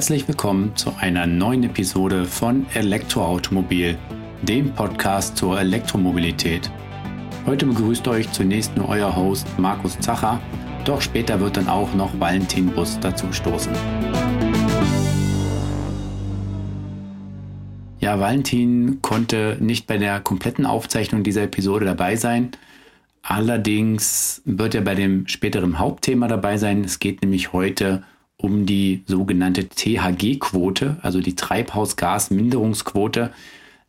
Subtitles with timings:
[0.00, 3.98] Herzlich willkommen zu einer neuen Episode von Elektroautomobil,
[4.40, 6.70] dem Podcast zur Elektromobilität.
[7.44, 10.40] Heute begrüßt euch zunächst nur euer Host Markus Zacher,
[10.86, 13.74] doch später wird dann auch noch Valentin Bus dazu stoßen.
[17.98, 22.52] Ja, Valentin konnte nicht bei der kompletten Aufzeichnung dieser Episode dabei sein.
[23.20, 26.84] Allerdings wird er bei dem späteren Hauptthema dabei sein.
[26.84, 28.19] Es geht nämlich heute um
[28.66, 33.32] die sogenannte THG-Quote, also die Treibhausgasminderungsquote.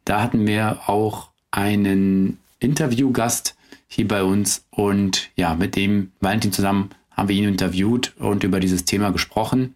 [0.06, 3.56] Da hatten wir auch einen Interviewgast
[3.88, 8.60] hier bei uns und ja, mit dem Valentin zusammen haben wir ihn interviewt und über
[8.60, 9.76] dieses Thema gesprochen.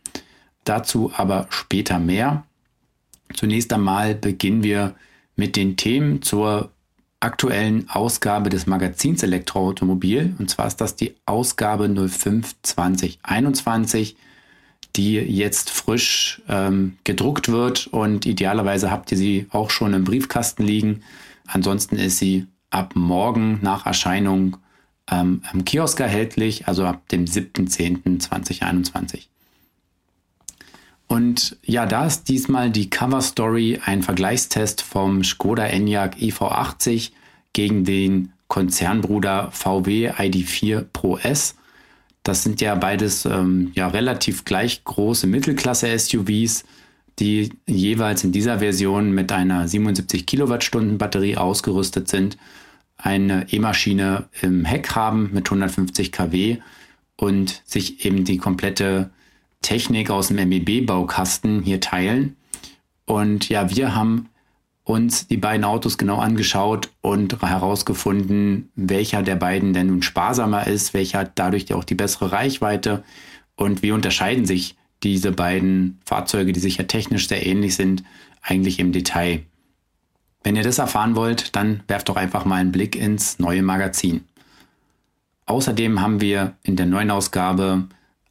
[0.63, 2.43] Dazu aber später mehr.
[3.33, 4.95] Zunächst einmal beginnen wir
[5.35, 6.71] mit den Themen zur
[7.19, 10.35] aktuellen Ausgabe des Magazins Elektroautomobil.
[10.37, 14.15] Und zwar ist das die Ausgabe 05 2021
[14.95, 20.63] die jetzt frisch ähm, gedruckt wird und idealerweise habt ihr sie auch schon im Briefkasten
[20.63, 21.01] liegen.
[21.47, 24.57] Ansonsten ist sie ab morgen nach Erscheinung
[25.09, 29.27] ähm, am Kiosk erhältlich, also ab dem 7.10.2021.
[31.07, 37.11] Und ja, da ist diesmal die Cover Story ein Vergleichstest vom Skoda Enyaq EV80
[37.53, 41.55] gegen den Konzernbruder VW ID4 Pro S.
[42.25, 46.63] Das sind ja beides ähm, ja relativ gleich große Mittelklasse-SUVs,
[47.19, 52.37] die jeweils in dieser Version mit einer 77 Kilowattstunden Batterie ausgerüstet sind,
[52.97, 56.57] eine E-Maschine im Heck haben mit 150 kW
[57.15, 59.11] und sich eben die komplette
[59.61, 62.37] Technik aus dem MEB-Baukasten hier teilen.
[63.05, 64.29] Und ja, wir haben
[64.85, 70.93] uns die beiden Autos genau angeschaut und herausgefunden, welcher der beiden denn nun sparsamer ist,
[70.93, 73.03] welcher hat dadurch auch die bessere Reichweite
[73.55, 78.03] und wie unterscheiden sich diese beiden Fahrzeuge, die sich ja technisch sehr ähnlich sind,
[78.43, 79.41] eigentlich im Detail.
[80.43, 84.23] Wenn ihr das erfahren wollt, dann werft doch einfach mal einen Blick ins neue Magazin.
[85.47, 87.87] Außerdem haben wir in der neuen Ausgabe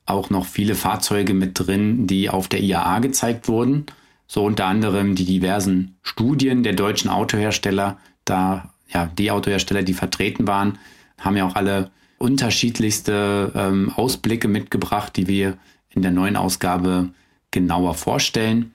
[0.06, 3.86] auch noch viele Fahrzeuge mit drin, die auf der IAA gezeigt wurden
[4.26, 10.46] so unter anderem die diversen Studien der deutschen Autohersteller, da ja die Autohersteller, die vertreten
[10.46, 10.78] waren,
[11.18, 15.58] haben ja auch alle unterschiedlichste ähm, Ausblicke mitgebracht, die wir
[15.90, 17.10] in der neuen Ausgabe
[17.50, 18.72] genauer vorstellen.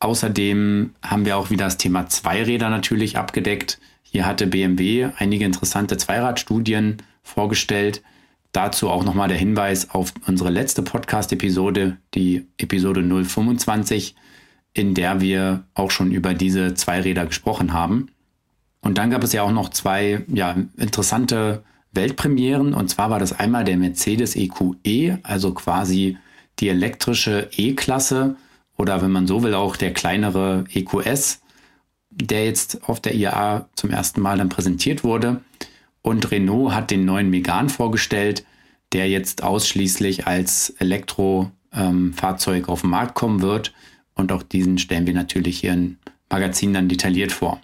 [0.00, 3.78] Außerdem haben wir auch wieder das Thema Zweiräder natürlich abgedeckt.
[4.02, 8.02] Hier hatte BMW einige interessante Zweiradstudien vorgestellt.
[8.52, 14.14] Dazu auch nochmal der Hinweis auf unsere letzte Podcast-Episode, die Episode 025
[14.74, 18.08] in der wir auch schon über diese Zweiräder gesprochen haben.
[18.80, 21.62] Und dann gab es ja auch noch zwei ja, interessante
[21.92, 22.74] Weltpremieren.
[22.74, 26.16] Und zwar war das einmal der Mercedes EQE, e, also quasi
[26.58, 28.36] die elektrische E-Klasse
[28.76, 31.40] oder wenn man so will auch der kleinere EQS,
[32.10, 35.40] der jetzt auf der IAA zum ersten Mal dann präsentiert wurde.
[36.00, 38.44] Und Renault hat den neuen Megane vorgestellt,
[38.92, 43.72] der jetzt ausschließlich als Elektrofahrzeug ähm, auf den Markt kommen wird
[44.14, 45.96] und auch diesen stellen wir natürlich hier im
[46.30, 47.60] Magazin dann detailliert vor.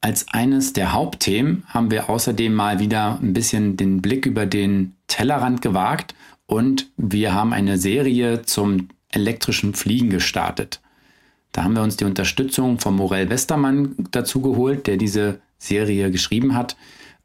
[0.00, 4.94] Als eines der Hauptthemen haben wir außerdem mal wieder ein bisschen den Blick über den
[5.08, 6.14] Tellerrand gewagt
[6.46, 10.80] und wir haben eine Serie zum elektrischen Fliegen gestartet.
[11.52, 16.54] Da haben wir uns die Unterstützung von Morell Westermann dazu geholt, der diese Serie geschrieben
[16.54, 16.76] hat.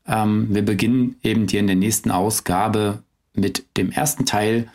[0.08, 3.04] Ähm, wir beginnen eben hier in der nächsten Ausgabe
[3.34, 4.68] mit dem ersten Teil,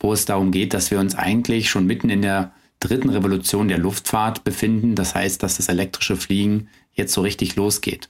[0.00, 3.78] wo es darum geht, dass wir uns eigentlich schon mitten in der dritten Revolution der
[3.78, 4.94] Luftfahrt befinden.
[4.94, 8.08] Das heißt, dass das elektrische Fliegen jetzt so richtig losgeht.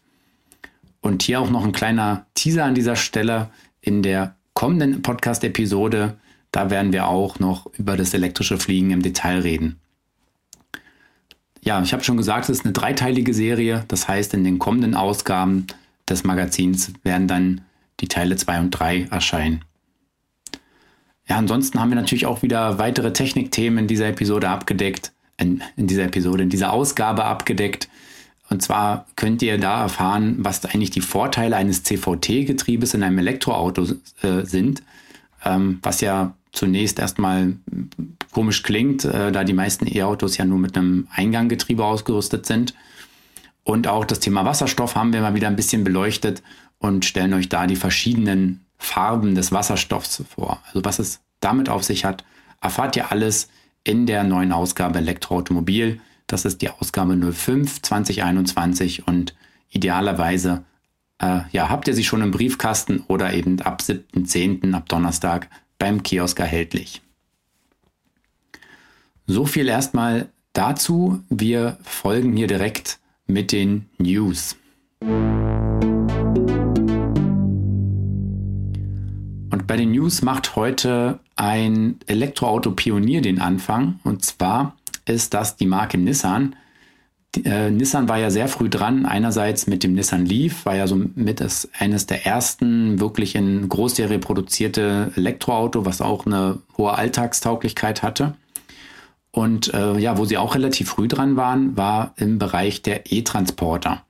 [1.00, 3.50] Und hier auch noch ein kleiner Teaser an dieser Stelle.
[3.80, 6.16] In der kommenden Podcast-Episode,
[6.50, 9.78] da werden wir auch noch über das elektrische Fliegen im Detail reden.
[11.62, 13.84] Ja, ich habe schon gesagt, es ist eine dreiteilige Serie.
[13.88, 15.66] Das heißt, in den kommenden Ausgaben
[16.08, 17.62] des Magazins werden dann
[18.00, 19.64] die Teile 2 und 3 erscheinen.
[21.28, 25.86] Ja, ansonsten haben wir natürlich auch wieder weitere Technikthemen in dieser Episode abgedeckt, in, in
[25.86, 27.88] dieser Episode, in dieser Ausgabe abgedeckt.
[28.50, 33.86] Und zwar könnt ihr da erfahren, was eigentlich die Vorteile eines CVT-Getriebes in einem Elektroauto
[34.22, 34.82] äh, sind,
[35.44, 37.56] ähm, was ja zunächst erstmal
[38.32, 42.74] komisch klingt, äh, da die meisten E-Autos ja nur mit einem Einganggetriebe ausgerüstet sind.
[43.64, 46.42] Und auch das Thema Wasserstoff haben wir mal wieder ein bisschen beleuchtet
[46.78, 50.62] und stellen euch da die verschiedenen Farben des Wasserstoffs vor.
[50.66, 52.24] Also was es damit auf sich hat,
[52.60, 53.48] erfahrt ihr alles
[53.82, 56.00] in der neuen Ausgabe Elektroautomobil.
[56.26, 59.34] Das ist die Ausgabe 05 2021 und
[59.70, 60.64] idealerweise
[61.18, 64.74] äh, ja, habt ihr sie schon im Briefkasten oder eben ab 7.10.
[64.74, 65.48] ab Donnerstag
[65.78, 67.02] beim Kiosk erhältlich.
[69.26, 71.22] So viel erstmal dazu.
[71.28, 74.56] Wir folgen hier direkt mit den News.
[79.66, 83.98] Bei den News macht heute ein Elektroauto-Pionier den Anfang.
[84.04, 84.76] Und zwar
[85.06, 86.54] ist das die Marke Nissan.
[87.44, 89.06] Äh, Nissan war ja sehr früh dran.
[89.06, 93.68] Einerseits mit dem Nissan Leaf, war ja so mit das, eines der ersten wirklich in
[93.68, 98.34] Großserie produzierte Elektroauto, was auch eine hohe Alltagstauglichkeit hatte.
[99.30, 104.02] Und äh, ja, wo sie auch relativ früh dran waren, war im Bereich der E-Transporter.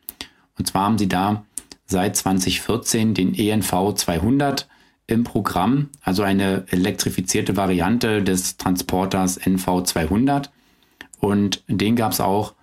[0.59, 1.45] Und zwar haben sie da
[1.87, 4.69] seit 2014 den ENV 200
[5.07, 10.51] im Programm, also eine elektrifizierte Variante des Transporters NV 200.
[11.21, 12.55] Und den gab es auch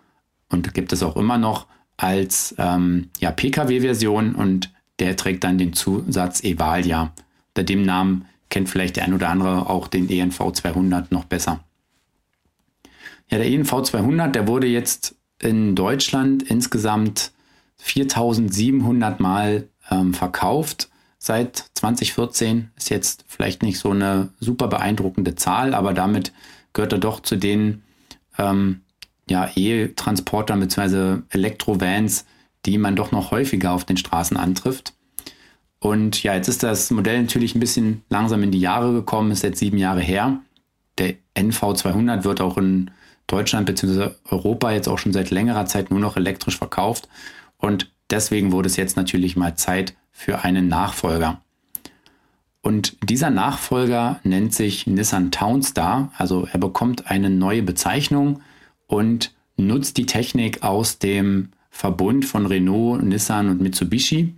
[0.49, 1.67] und gibt es auch immer noch
[1.97, 7.13] als ähm, ja, Pkw-Version und der trägt dann den Zusatz Evalia.
[7.49, 11.63] Unter dem Namen kennt vielleicht der ein oder andere auch den ENV 200 noch besser.
[13.29, 17.31] Ja, der ENV 200, der wurde jetzt in Deutschland insgesamt
[17.77, 20.89] 4700 Mal ähm, verkauft
[21.21, 22.71] seit 2014.
[22.75, 26.33] Ist jetzt vielleicht nicht so eine super beeindruckende Zahl, aber damit
[26.73, 27.83] gehört er doch zu den
[28.39, 28.81] ähm,
[29.29, 31.21] ja, E-Transportern bzw.
[31.29, 32.25] Elektrovans,
[32.65, 34.93] die man doch noch häufiger auf den Straßen antrifft.
[35.79, 39.43] Und ja, jetzt ist das Modell natürlich ein bisschen langsam in die Jahre gekommen, ist
[39.43, 40.39] jetzt sieben Jahre her.
[40.97, 42.89] Der NV200 wird auch in
[43.27, 44.09] Deutschland bzw.
[44.25, 47.07] Europa jetzt auch schon seit längerer Zeit nur noch elektrisch verkauft.
[47.57, 51.41] Und deswegen wurde es jetzt natürlich mal Zeit für einen Nachfolger.
[52.61, 56.11] Und dieser Nachfolger nennt sich Nissan Townstar.
[56.17, 58.41] Also er bekommt eine neue Bezeichnung
[58.87, 64.35] und nutzt die Technik aus dem Verbund von Renault, Nissan und Mitsubishi.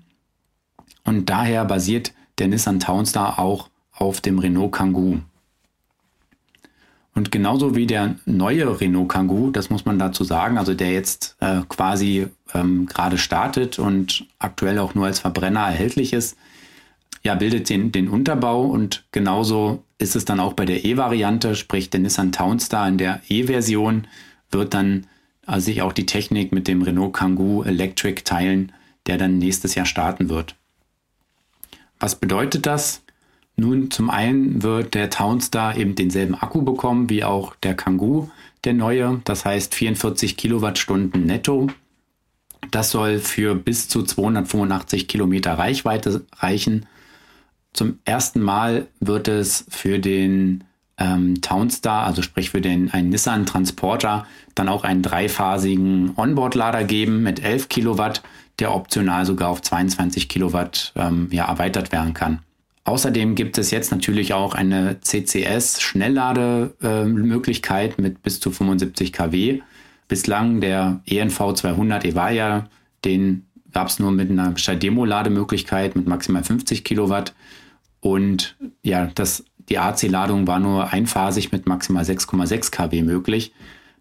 [1.03, 5.19] Und daher basiert der Nissan Townstar auch auf dem Renault Kangoo.
[7.15, 11.35] Und genauso wie der neue Renault Kangoo, das muss man dazu sagen, also der jetzt
[11.41, 16.37] äh, quasi ähm, gerade startet und aktuell auch nur als Verbrenner erhältlich ist,
[17.23, 21.89] ja, bildet den, den Unterbau und genauso ist es dann auch bei der E-Variante, sprich
[21.89, 24.07] der Nissan Townstar in der E-Version
[24.51, 25.07] wird dann
[25.45, 28.71] also sich auch die Technik mit dem Renault Kangoo Electric teilen,
[29.05, 30.55] der dann nächstes Jahr starten wird.
[31.99, 33.02] Was bedeutet das?
[33.55, 38.29] Nun, zum einen wird der Townstar eben denselben Akku bekommen wie auch der Kangoo,
[38.63, 41.67] der neue, das heißt 44 Kilowattstunden netto.
[42.71, 46.87] Das soll für bis zu 285 Kilometer Reichweite reichen.
[47.73, 50.63] Zum ersten Mal wird es für den
[50.97, 57.23] ähm, Townstar, also sprich für den einen Nissan Transporter, dann auch einen dreiphasigen Onboard-Lader geben
[57.23, 58.21] mit 11 Kilowatt,
[58.59, 62.39] der optional sogar auf 22 Kilowatt ähm, ja, erweitert werden kann.
[62.85, 69.61] Außerdem gibt es jetzt natürlich auch eine CCS-Schnelllademöglichkeit mit bis zu 75 kW.
[70.09, 72.67] Bislang der ENV 200 Evaya,
[73.05, 77.33] den gab es nur mit einer Demo-Lademöglichkeit mit maximal 50 Kilowatt.
[78.01, 83.53] Und ja, das die AC-Ladung war nur einphasig mit maximal 6,6 kW möglich.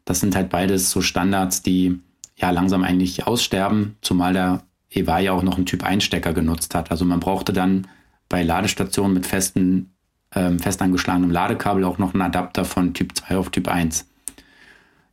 [0.05, 2.01] Das sind halt beides so Standards, die
[2.37, 6.91] ja langsam eigentlich aussterben, zumal der EVA ja auch noch einen Typ Einstecker genutzt hat.
[6.91, 7.87] Also man brauchte dann
[8.33, 9.93] bei Ladestationen mit festen,
[10.35, 14.07] ähm, fest angeschlagenem Ladekabel auch noch einen Adapter von Typ 2 auf Typ 1.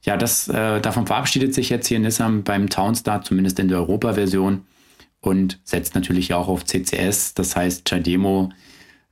[0.03, 4.65] Ja, das, äh, davon verabschiedet sich jetzt hier Nissan beim Townstar, zumindest in der Europa-Version
[5.19, 8.51] und setzt natürlich auch auf CCS, das heißt Chademo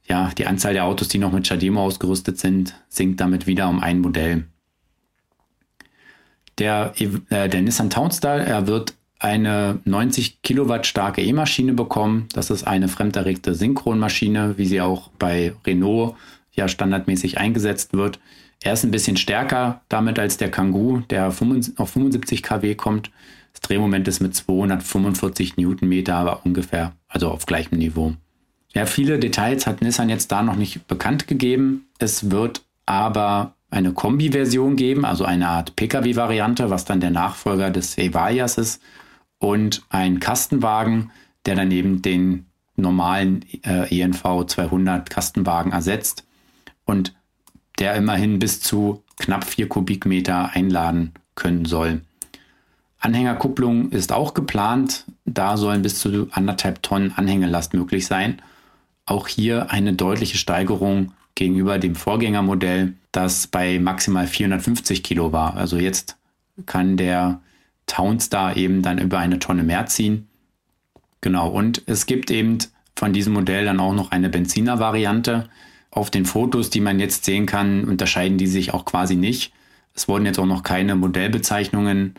[0.07, 3.81] ja, die Anzahl der Autos, die noch mit Chademo ausgerüstet sind, sinkt damit wieder um
[3.81, 4.45] ein Modell.
[6.59, 12.27] Der, äh, der Nissan Townstar, er wird eine 90 Kilowatt starke E-Maschine bekommen.
[12.33, 16.15] Das ist eine fremderregte Synchronmaschine, wie sie auch bei Renault
[16.51, 18.19] ja standardmäßig eingesetzt wird.
[18.61, 23.11] Er ist ein bisschen stärker damit als der Kangoo, der auf 75 kW kommt.
[23.53, 28.13] Das Drehmoment ist mit 245 Newtonmeter aber ungefähr, also auf gleichem Niveau.
[28.73, 31.87] Ja, viele Details hat Nissan jetzt da noch nicht bekannt gegeben.
[31.97, 37.97] Es wird aber eine Kombi-Version geben, also eine Art Pkw-Variante, was dann der Nachfolger des
[37.97, 38.81] Evalias ist,
[39.39, 41.11] und ein Kastenwagen,
[41.45, 46.25] der dann eben den normalen äh, ENV 200 Kastenwagen ersetzt
[46.85, 47.15] und
[47.79, 52.01] der immerhin bis zu knapp 4 Kubikmeter einladen können soll.
[52.99, 55.05] Anhängerkupplung ist auch geplant.
[55.25, 58.41] Da sollen bis zu anderthalb Tonnen Anhängelast möglich sein.
[59.05, 65.55] Auch hier eine deutliche Steigerung gegenüber dem Vorgängermodell, das bei maximal 450 Kilo war.
[65.55, 66.17] Also jetzt
[66.65, 67.41] kann der
[67.87, 70.27] Townstar eben dann über eine Tonne mehr ziehen.
[71.21, 72.59] Genau, und es gibt eben
[72.95, 75.49] von diesem Modell dann auch noch eine Benziner-Variante.
[75.89, 79.53] Auf den Fotos, die man jetzt sehen kann, unterscheiden die sich auch quasi nicht.
[79.95, 82.15] Es wurden jetzt auch noch keine Modellbezeichnungen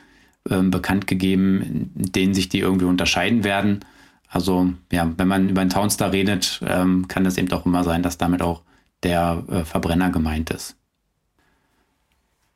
[0.48, 3.80] äh, bekannt gegeben, in denen sich die irgendwie unterscheiden werden.
[4.28, 8.02] Also ja, wenn man über einen Townstar redet, ähm, kann das eben auch immer sein,
[8.02, 8.62] dass damit auch
[9.02, 10.76] der äh, Verbrenner gemeint ist.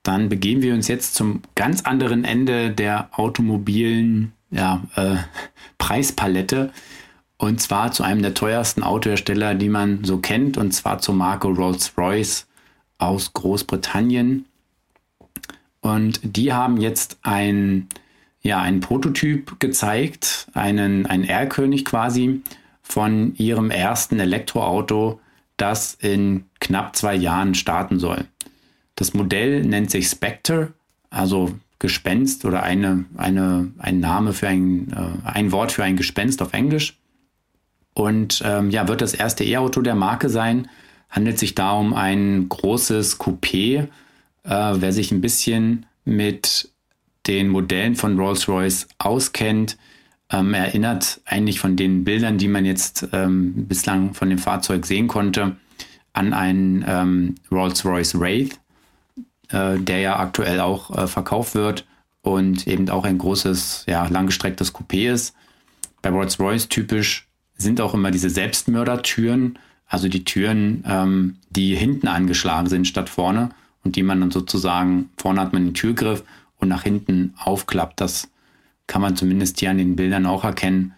[0.02, 5.16] Dann begeben wir uns jetzt zum ganz anderen Ende der automobilen ja, äh,
[5.78, 6.72] Preispalette.
[7.38, 11.48] Und zwar zu einem der teuersten Autohersteller, die man so kennt, und zwar zur Marke
[11.48, 12.46] Rolls-Royce
[12.98, 14.46] aus Großbritannien.
[15.80, 17.88] Und die haben jetzt ein,
[18.42, 22.42] ja, einen Prototyp gezeigt, einen, einen R-König quasi
[22.82, 25.20] von ihrem ersten Elektroauto,
[25.56, 28.26] das in knapp zwei Jahren starten soll.
[29.02, 30.74] Das Modell nennt sich Spectre,
[31.10, 36.40] also Gespenst oder eine, eine, ein Name für ein, äh, ein Wort für ein Gespenst
[36.40, 36.96] auf Englisch.
[37.94, 40.68] Und ähm, ja, wird das erste E-Auto der Marke sein.
[41.10, 43.88] Handelt sich da um ein großes Coupé.
[43.88, 43.88] Äh,
[44.44, 46.70] wer sich ein bisschen mit
[47.26, 49.78] den Modellen von Rolls-Royce auskennt,
[50.30, 55.08] ähm, erinnert eigentlich von den Bildern, die man jetzt ähm, bislang von dem Fahrzeug sehen
[55.08, 55.56] konnte,
[56.12, 58.61] an einen ähm, Rolls-Royce Wraith
[59.78, 61.86] der ja aktuell auch äh, verkauft wird
[62.22, 65.34] und eben auch ein großes, ja, langgestrecktes Coupé ist.
[66.00, 72.68] Bei Rolls-Royce typisch sind auch immer diese Selbstmördertüren, also die Türen, ähm, die hinten angeschlagen
[72.68, 73.50] sind statt vorne
[73.84, 76.24] und die man dann sozusagen, vorne hat man den Türgriff
[76.58, 78.00] und nach hinten aufklappt.
[78.00, 78.28] Das
[78.86, 80.94] kann man zumindest hier an den Bildern auch erkennen,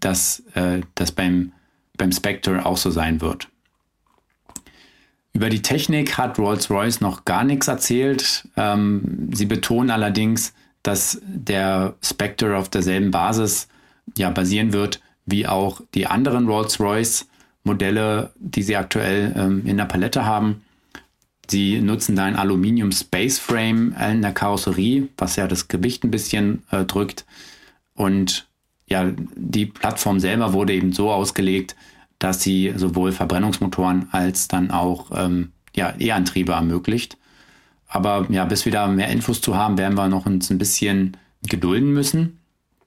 [0.00, 1.52] dass äh, das beim,
[1.96, 3.48] beim Spectre auch so sein wird.
[5.36, 8.48] Über die Technik hat Rolls-Royce noch gar nichts erzählt.
[8.56, 13.68] Ähm, sie betonen allerdings, dass der Spectre auf derselben Basis
[14.16, 20.24] ja, basieren wird wie auch die anderen Rolls-Royce-Modelle, die sie aktuell ähm, in der Palette
[20.24, 20.62] haben.
[21.50, 26.10] Sie nutzen da ein Aluminium Space Frame in der Karosserie, was ja das Gewicht ein
[26.10, 27.26] bisschen äh, drückt.
[27.94, 28.46] Und
[28.86, 31.76] ja, die Plattform selber wurde eben so ausgelegt,
[32.18, 37.18] dass sie sowohl Verbrennungsmotoren als dann auch ähm, ja, E-Antriebe ermöglicht.
[37.88, 41.16] Aber ja, bis wir da mehr Infos zu haben, werden wir noch uns ein bisschen
[41.42, 42.40] gedulden müssen.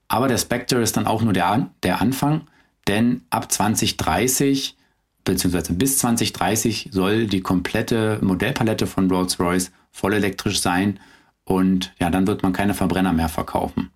[0.08, 2.42] Aber der Spectre ist dann auch nur der, der Anfang,
[2.88, 4.76] denn ab 2030
[5.24, 11.00] beziehungsweise bis 2030 soll die komplette Modellpalette von Rolls-Royce voll elektrisch sein
[11.44, 13.92] und ja, dann wird man keine Verbrenner mehr verkaufen.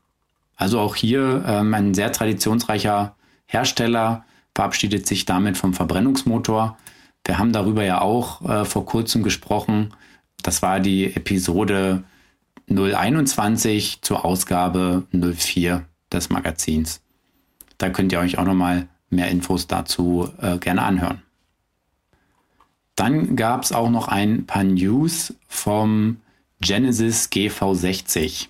[0.55, 6.77] Also auch hier ähm, ein sehr traditionsreicher Hersteller, verabschiedet sich damit vom Verbrennungsmotor.
[7.25, 9.93] Wir haben darüber ja auch äh, vor kurzem gesprochen.
[10.41, 12.03] Das war die Episode
[12.67, 17.01] 021 zur Ausgabe 04 des Magazins.
[17.77, 21.21] Da könnt ihr euch auch nochmal mehr Infos dazu äh, gerne anhören.
[22.95, 26.17] Dann gab es auch noch ein paar News vom
[26.61, 28.47] Genesis GV60.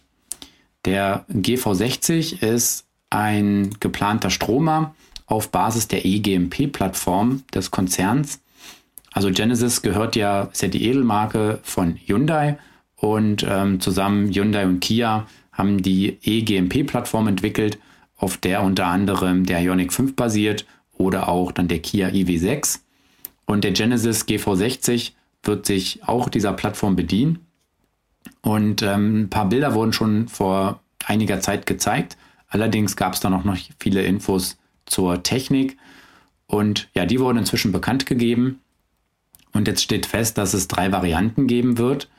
[0.86, 4.96] Der GV60 ist ein geplanter Stromer,
[5.26, 8.42] auf Basis der eGMP-Plattform des Konzerns.
[9.12, 12.58] Also Genesis gehört ja, ist ja die Edelmarke von Hyundai
[12.96, 17.78] und ähm, zusammen Hyundai und Kia haben die eGMP-Plattform entwickelt,
[18.18, 22.80] auf der unter anderem der Ioniq 5 basiert oder auch dann der Kia EV6.
[23.46, 25.12] Und der Genesis GV60
[25.44, 27.46] wird sich auch dieser Plattform bedienen.
[28.42, 32.18] Und ähm, ein paar Bilder wurden schon vor einiger Zeit gezeigt.
[32.48, 35.78] Allerdings gab es da noch nicht viele Infos zur Technik.
[36.48, 38.60] Und ja, die wurden inzwischen bekannt gegeben.
[39.54, 42.10] Und jetzt steht fest, dass es drei Varianten geben wird.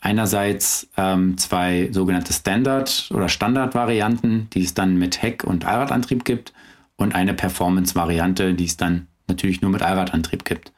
[0.00, 6.52] Einerseits ähm, zwei sogenannte Standard- oder Standard-Varianten, die es dann mit Heck- und Allradantrieb gibt.
[6.96, 10.72] Und eine Performance-Variante, die es dann natürlich nur mit Allradantrieb gibt.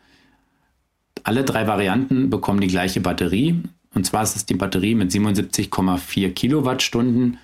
[1.25, 3.63] Alle drei Varianten bekommen die gleiche Batterie.
[3.95, 7.39] Und zwar ist es die Batterie mit 77,4 Kilowattstunden.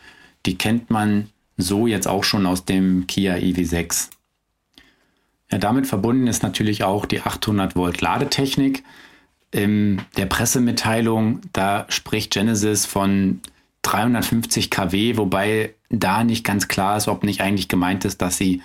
[0.47, 4.11] Die kennt man so jetzt auch schon aus dem Kia EV6.
[5.50, 8.82] Ja, damit verbunden ist natürlich auch die 800 Volt Ladetechnik.
[9.50, 13.40] In der Pressemitteilung, da spricht Genesis von
[13.82, 18.62] 350 kW, wobei da nicht ganz klar ist, ob nicht eigentlich gemeint ist, dass sie,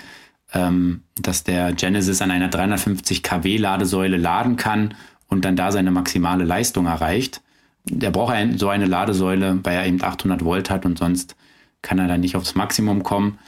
[0.54, 4.96] ähm, dass der Genesis an einer 350 kW Ladesäule laden kann
[5.28, 7.42] und dann da seine maximale Leistung erreicht.
[7.86, 11.36] Der braucht so eine Ladesäule, weil er eben 800 Volt hat und sonst
[11.82, 13.40] kann er dann nicht aufs Maximum kommen.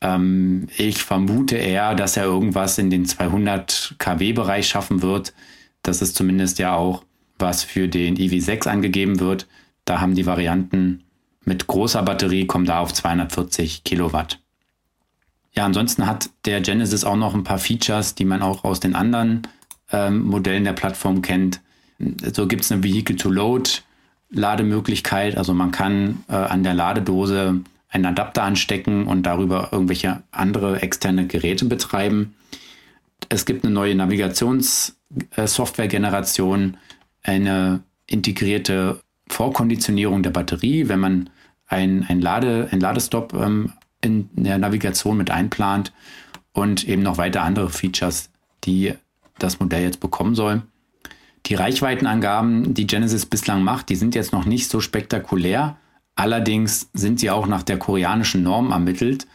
[0.00, 5.32] Ähm, ich vermute eher, dass er irgendwas in den 200 kW-Bereich schaffen wird.
[5.82, 7.04] Das ist zumindest ja auch,
[7.38, 9.46] was für den EV6 angegeben wird.
[9.84, 11.04] Da haben die Varianten
[11.44, 14.38] mit großer Batterie kommen da auf 240 Kilowatt.
[15.54, 18.94] Ja, ansonsten hat der Genesis auch noch ein paar Features, die man auch aus den
[18.94, 19.42] anderen
[19.90, 21.60] ähm, Modellen der Plattform kennt.
[22.32, 23.16] So gibt es eine Vehicle
[24.32, 25.36] Schnelllademöglichkeit.
[25.36, 31.26] Also man kann äh, an der Ladedose einen Adapter anstecken und darüber irgendwelche andere externe
[31.26, 32.34] Geräte betreiben.
[33.28, 36.78] Es gibt eine neue Navigationssoftware-Generation,
[37.22, 41.28] eine integrierte Vorkonditionierung der Batterie, wenn man
[41.66, 45.92] ein, ein, Lade, ein Ladestop ähm, in der Navigation mit einplant
[46.52, 48.30] und eben noch weiter andere Features,
[48.64, 48.94] die
[49.38, 50.62] das Modell jetzt bekommen soll.
[51.46, 55.76] Die Reichweitenangaben, die Genesis bislang macht, die sind jetzt noch nicht so spektakulär.
[56.14, 59.26] Allerdings sind sie auch nach der koreanischen Norm ermittelt.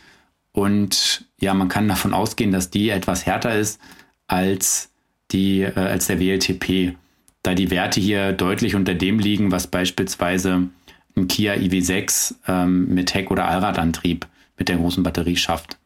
[0.51, 3.79] Und ja, man kann davon ausgehen, dass die etwas härter ist
[4.27, 4.89] als,
[5.31, 6.95] die, äh, als der WLTP,
[7.43, 10.69] da die Werte hier deutlich unter dem liegen, was beispielsweise
[11.15, 15.77] ein Kia EV6 ähm, mit Heck- oder Allradantrieb mit der großen Batterie schafft.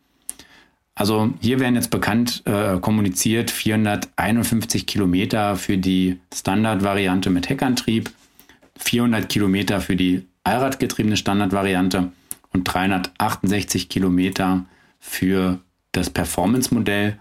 [1.02, 8.12] Also hier werden jetzt bekannt äh, kommuniziert 451 Kilometer für die Standardvariante mit Heckantrieb,
[8.78, 12.12] 400 Kilometer für die Allradgetriebene Standardvariante
[12.54, 14.66] und 368 Kilometer
[15.00, 15.58] für
[15.92, 17.18] das Performance-Modell.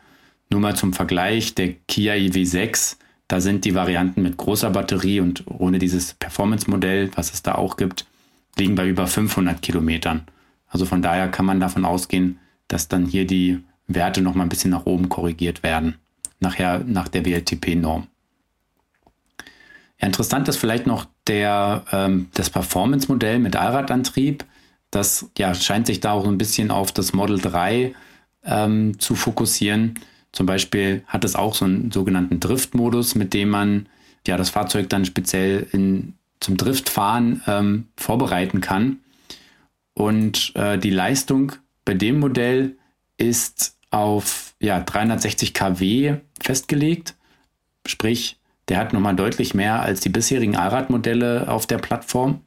[0.51, 5.45] Nur mal zum Vergleich, der Kia EV6, da sind die Varianten mit großer Batterie und
[5.47, 8.05] ohne dieses Performance-Modell, was es da auch gibt,
[8.59, 10.27] liegen bei über 500 Kilometern.
[10.69, 13.61] Also von daher kann man davon ausgehen, dass dann hier die
[13.95, 15.97] Werte noch mal ein bisschen nach oben korrigiert werden,
[16.39, 18.07] nachher nach der WLTP-Norm.
[20.01, 24.45] Ja, interessant ist vielleicht noch der, ähm, das Performance-Modell mit Allradantrieb.
[24.91, 27.95] Das ja, scheint sich da auch ein bisschen auf das Model 3
[28.45, 29.95] ähm, zu fokussieren.
[30.33, 33.89] Zum Beispiel hat es auch so einen sogenannten Drift-Modus, mit dem man
[34.27, 39.01] ja das Fahrzeug dann speziell in, zum Driftfahren ähm, vorbereiten kann.
[39.95, 41.53] Und äh, die Leistung
[41.85, 42.77] bei dem Modell
[43.17, 47.15] ist auf ja, 360 kW festgelegt.
[47.87, 52.41] Sprich, der hat nochmal deutlich mehr als die bisherigen Allradmodelle auf der Plattform.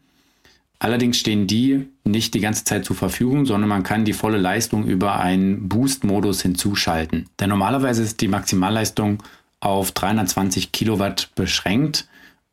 [0.80, 4.86] Allerdings stehen die nicht die ganze Zeit zur Verfügung, sondern man kann die volle Leistung
[4.86, 7.30] über einen Boost-Modus hinzuschalten.
[7.40, 9.24] Denn normalerweise ist die Maximalleistung
[9.62, 12.08] auf 320 Kilowatt beschränkt.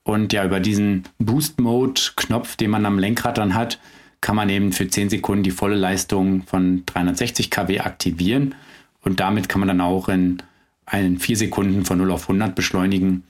[0.04, 3.80] Und ja, über diesen Boost-Mode-Knopf, den man am Lenkrad dann hat,
[4.20, 8.54] kann man eben für 10 Sekunden die volle Leistung von 360 kW aktivieren.
[9.02, 10.42] Und damit kann man dann auch in
[10.86, 13.24] einen 4 Sekunden von 0 auf 100 beschleunigen.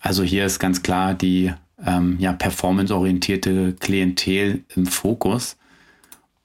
[0.00, 1.52] Also hier ist ganz klar die
[1.84, 5.56] ähm, ja, performanceorientierte Klientel im Fokus.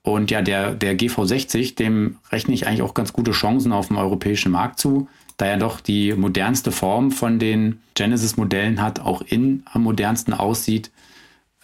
[0.02, 3.98] Und ja, der, der GV60, dem rechne ich eigentlich auch ganz gute Chancen auf dem
[3.98, 5.08] europäischen Markt zu,
[5.38, 10.92] da er doch die modernste Form von den Genesis-Modellen hat, auch in am modernsten aussieht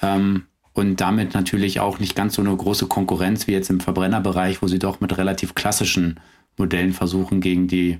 [0.01, 0.43] ähm,
[0.73, 4.67] und damit natürlich auch nicht ganz so eine große Konkurrenz wie jetzt im Verbrennerbereich, wo
[4.67, 6.19] sie doch mit relativ klassischen
[6.59, 7.99] Modellen versuchen, gegen die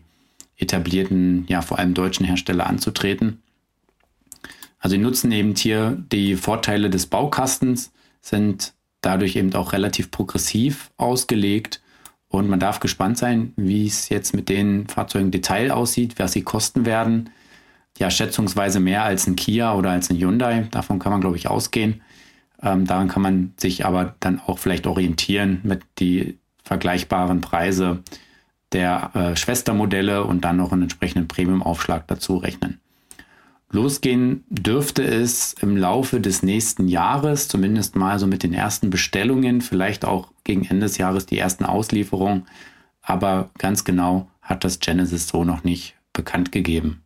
[0.57, 3.41] etablierten, ja vor allem deutschen Hersteller anzutreten.
[4.79, 7.91] Also sie nutzen eben hier die Vorteile des Baukastens,
[8.21, 11.81] sind dadurch eben auch relativ progressiv ausgelegt
[12.29, 16.43] und man darf gespannt sein, wie es jetzt mit den Fahrzeugen Detail aussieht, was sie
[16.43, 17.31] kosten werden.
[17.97, 20.67] Ja, schätzungsweise mehr als ein Kia oder als ein Hyundai.
[20.71, 22.01] Davon kann man, glaube ich, ausgehen.
[22.61, 28.03] Ähm, daran kann man sich aber dann auch vielleicht orientieren mit die vergleichbaren Preise
[28.71, 32.79] der äh, Schwestermodelle und dann noch einen entsprechenden Premium-Aufschlag dazu rechnen.
[33.71, 39.61] Losgehen dürfte es im Laufe des nächsten Jahres, zumindest mal so mit den ersten Bestellungen,
[39.61, 42.47] vielleicht auch gegen Ende des Jahres die ersten Auslieferungen,
[43.01, 47.03] aber ganz genau hat das Genesis so noch nicht bekannt gegeben.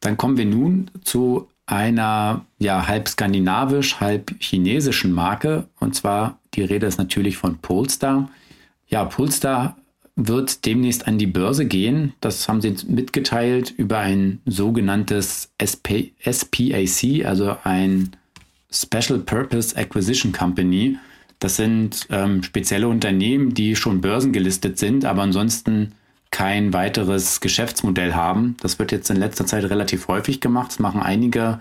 [0.00, 6.62] Dann kommen wir nun zu einer ja halb skandinavisch, halb chinesischen Marke und zwar die
[6.62, 8.28] Rede ist natürlich von Polestar.
[8.86, 9.76] Ja, Polestar
[10.16, 12.12] wird demnächst an die Börse gehen.
[12.20, 18.16] Das haben sie mitgeteilt über ein sogenanntes SP, SPAC, also ein
[18.70, 20.98] Special Purpose Acquisition Company.
[21.40, 25.92] Das sind ähm, spezielle Unternehmen, die schon börsengelistet sind, aber ansonsten
[26.30, 28.56] kein weiteres Geschäftsmodell haben.
[28.60, 30.68] Das wird jetzt in letzter Zeit relativ häufig gemacht.
[30.68, 31.60] Das machen einige,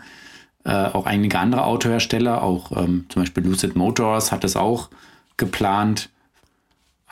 [0.63, 4.89] äh, auch einige andere Autohersteller, auch ähm, zum Beispiel Lucid Motors hat es auch
[5.37, 6.09] geplant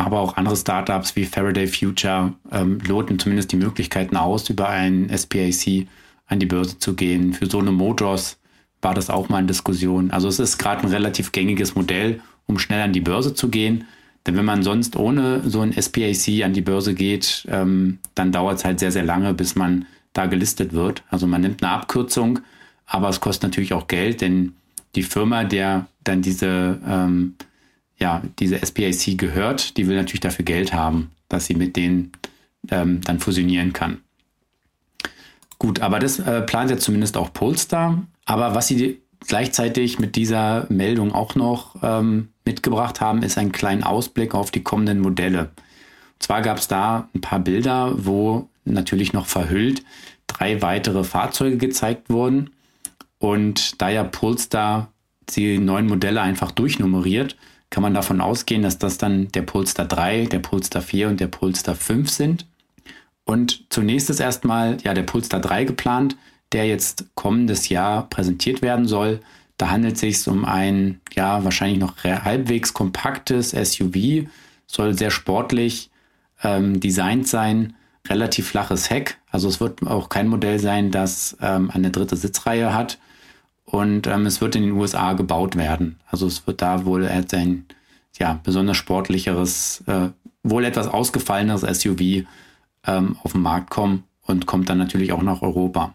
[0.06, 5.10] aber auch andere Startups wie Faraday Future ähm, loten zumindest die Möglichkeiten aus, über ein
[5.16, 5.88] SPAC
[6.28, 7.34] an die Börse zu gehen.
[7.34, 8.38] Für so eine Motors
[8.82, 10.12] war das auch mal in Diskussion.
[10.12, 13.86] Also es ist gerade ein relativ gängiges Modell, um schnell an die Börse zu gehen.
[14.26, 18.58] Denn wenn man sonst ohne so ein SPAC an die Börse geht, ähm, dann dauert
[18.58, 21.04] es halt sehr, sehr lange, bis man da gelistet wird.
[21.10, 22.40] Also man nimmt eine Abkürzung,
[22.86, 24.54] aber es kostet natürlich auch Geld, denn
[24.96, 27.36] die Firma, der dann diese ähm,
[28.02, 32.12] ja, diese SPAC gehört, die will natürlich dafür Geld haben, dass sie mit denen
[32.70, 34.02] ähm, dann fusionieren kann.
[35.60, 38.04] Gut, aber das äh, plant ja zumindest auch Polestar.
[38.26, 43.88] Aber was sie gleichzeitig mit dieser Meldung auch noch ähm, mitgebracht haben, ist ein kleiner
[43.88, 45.52] Ausblick auf die kommenden Modelle.
[46.14, 49.84] Und zwar gab es da ein paar Bilder, wo natürlich noch verhüllt
[50.28, 52.52] drei weitere Fahrzeuge gezeigt wurden.
[53.20, 54.92] Und da ja Polestar
[55.30, 57.36] die neuen Modelle einfach durchnummeriert,
[57.72, 61.28] kann man davon ausgehen, dass das dann der Polestar 3, der Polestar 4 und der
[61.28, 62.46] Polestar 5 sind.
[63.24, 66.18] Und zunächst ist erstmal ja der Polestar 3 geplant,
[66.52, 69.22] der jetzt kommendes Jahr präsentiert werden soll.
[69.58, 74.28] Da handelt es sich um ein ja wahrscheinlich noch halbwegs kompaktes SUV,
[74.68, 75.90] soll sehr sportlich
[76.44, 77.76] ähm, designt sein,
[78.10, 79.18] relativ flaches Heck.
[79.32, 82.98] Also es wird auch kein Modell sein, das ähm, eine dritte Sitzreihe hat.
[83.72, 85.98] Und ähm, es wird in den USA gebaut werden.
[86.06, 87.66] Also es wird da wohl ein
[88.20, 90.10] ja, besonders sportlicheres, äh,
[90.44, 92.26] wohl etwas ausgefalleneres SUV
[92.86, 95.94] ähm, auf den Markt kommen und kommt dann natürlich auch nach Europa.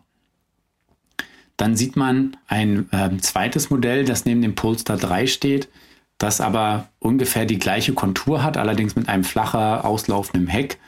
[1.59, 5.69] Dann sieht man ein äh, zweites Modell, das neben dem Polestar 3 steht,
[6.17, 10.79] das aber ungefähr die gleiche Kontur hat, allerdings mit einem flacher auslaufenden Heck.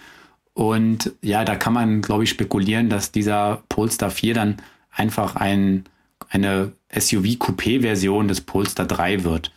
[0.54, 4.56] Und ja, da kann man, glaube ich, spekulieren, dass dieser Polestar 4 dann
[4.90, 5.84] einfach ein,
[6.30, 9.52] eine SUV-Coupé-Version des Polestar 3 wird.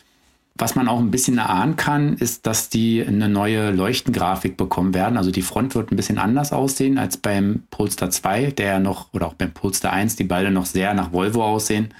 [0.56, 5.18] Was man auch ein bisschen erahnen kann, ist, dass die eine neue Leuchtengrafik bekommen werden.
[5.18, 9.28] Also die Front wird ein bisschen anders aussehen als beim Polestar 2, der noch, oder
[9.28, 11.94] auch beim Polestar 1, die beide noch sehr nach Volvo aussehen.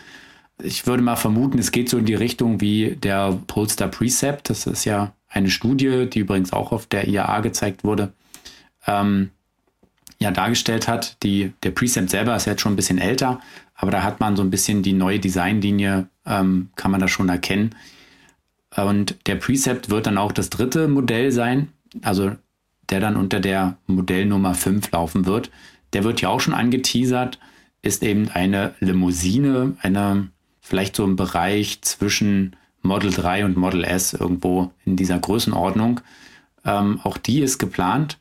[0.62, 4.50] Ich würde mal vermuten, es geht so in die Richtung wie der Polestar Precept.
[4.50, 8.14] Das ist ja eine Studie, die übrigens auch auf der IAA gezeigt wurde,
[8.86, 9.32] ähm,
[10.20, 11.24] ja, dargestellt hat.
[11.24, 13.40] Die, der Precept selber ist jetzt schon ein bisschen älter,
[13.82, 17.30] aber da hat man so ein bisschen die neue Designlinie, ähm, kann man da schon
[17.30, 17.76] erkennen.
[18.78, 21.70] Und der Precept wird dann auch das dritte Modell sein,
[22.04, 22.36] also
[22.92, 25.50] der dann unter der Modellnummer 5 laufen wird.
[25.94, 27.40] Der wird ja auch schon angeteasert,
[27.82, 30.28] ist eben eine Limousine, eine
[30.62, 36.02] vielleicht so im Bereich zwischen Model 3 und Model S irgendwo in dieser Größenordnung.
[36.66, 38.20] Ähm, auch die ist geplant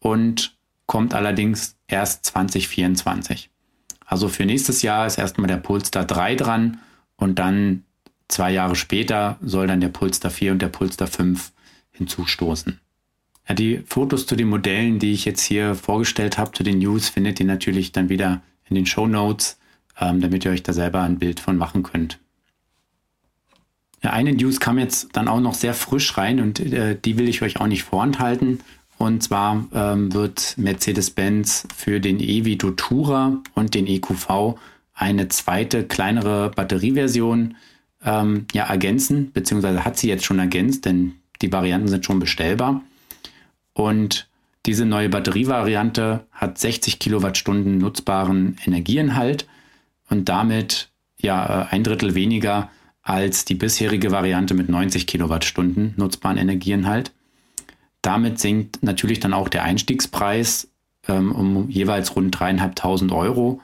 [0.00, 3.50] und kommt allerdings erst 2024.
[4.06, 6.78] Also für nächstes Jahr ist erstmal der Polestar 3 dran
[7.16, 7.82] und dann
[8.28, 11.52] Zwei Jahre später soll dann der Polestar 4 und der Polestar 5
[11.92, 12.80] hinzustoßen.
[13.48, 17.08] Ja, die Fotos zu den Modellen, die ich jetzt hier vorgestellt habe, zu den News,
[17.08, 19.58] findet ihr natürlich dann wieder in den Show Notes,
[20.00, 22.18] ähm, damit ihr euch da selber ein Bild von machen könnt.
[24.02, 27.28] Ja, eine News kam jetzt dann auch noch sehr frisch rein und äh, die will
[27.28, 28.60] ich euch auch nicht vorenthalten.
[28.98, 34.56] Und zwar ähm, wird Mercedes-Benz für den e-Vito Tourer und den EQV
[34.94, 37.56] eine zweite, kleinere Batterieversion
[38.04, 42.82] ähm, ja, ergänzen, beziehungsweise hat sie jetzt schon ergänzt, denn die Varianten sind schon bestellbar.
[43.74, 44.28] Und
[44.64, 49.46] diese neue Batterievariante hat 60 Kilowattstunden nutzbaren Energieinhalt
[50.08, 52.70] und damit ja äh, ein Drittel weniger
[53.02, 57.12] als die bisherige Variante mit 90 Kilowattstunden nutzbaren Energieinhalt.
[58.06, 60.68] Damit sinkt natürlich dann auch der Einstiegspreis
[61.08, 63.60] ähm, um jeweils rund dreieinhalbtausend Euro.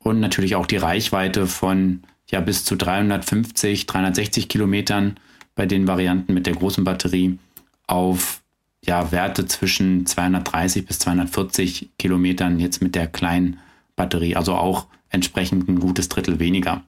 [0.00, 5.16] Und natürlich auch die Reichweite von ja bis zu 350, 360 Kilometern
[5.54, 7.38] bei den Varianten mit der großen Batterie
[7.86, 8.42] auf
[8.84, 13.60] ja, Werte zwischen 230 bis 240 Kilometern jetzt mit der kleinen
[13.96, 16.82] Batterie, also auch entsprechend ein gutes Drittel weniger.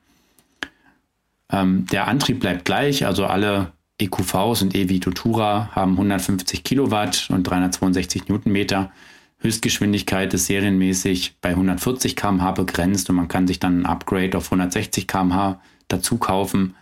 [1.50, 7.44] Ähm, der Antrieb bleibt gleich, also alle EQVs und eVito Tura haben 150 Kilowatt und
[7.44, 8.90] 362 Newtonmeter.
[9.38, 14.46] Höchstgeschwindigkeit ist serienmäßig bei 140 km/h begrenzt und man kann sich dann ein Upgrade auf
[14.46, 16.74] 160 km/h dazu kaufen,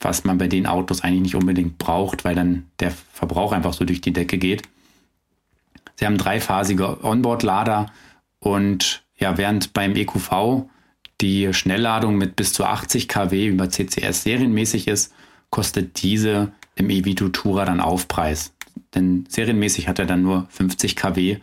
[0.00, 3.84] was man bei den Autos eigentlich nicht unbedingt braucht, weil dann der Verbrauch einfach so
[3.84, 4.62] durch die Decke geht.
[5.96, 7.86] Sie haben dreiphasige Onboard-Lader
[8.38, 10.66] und ja, während beim EQV
[11.20, 15.14] die Schnellladung mit bis zu 80 kW über CCS serienmäßig ist,
[15.50, 18.52] kostet diese im e-Vito Tourer dann Aufpreis.
[18.94, 21.38] Denn serienmäßig hat er dann nur 50 kW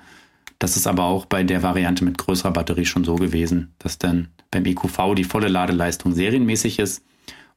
[0.63, 4.29] das ist aber auch bei der Variante mit größerer Batterie schon so gewesen, dass dann
[4.49, 7.03] beim EQV die volle Ladeleistung serienmäßig ist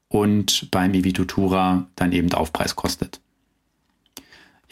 [0.09, 3.21] und beim eVito Tura dann eben Aufpreis kostet.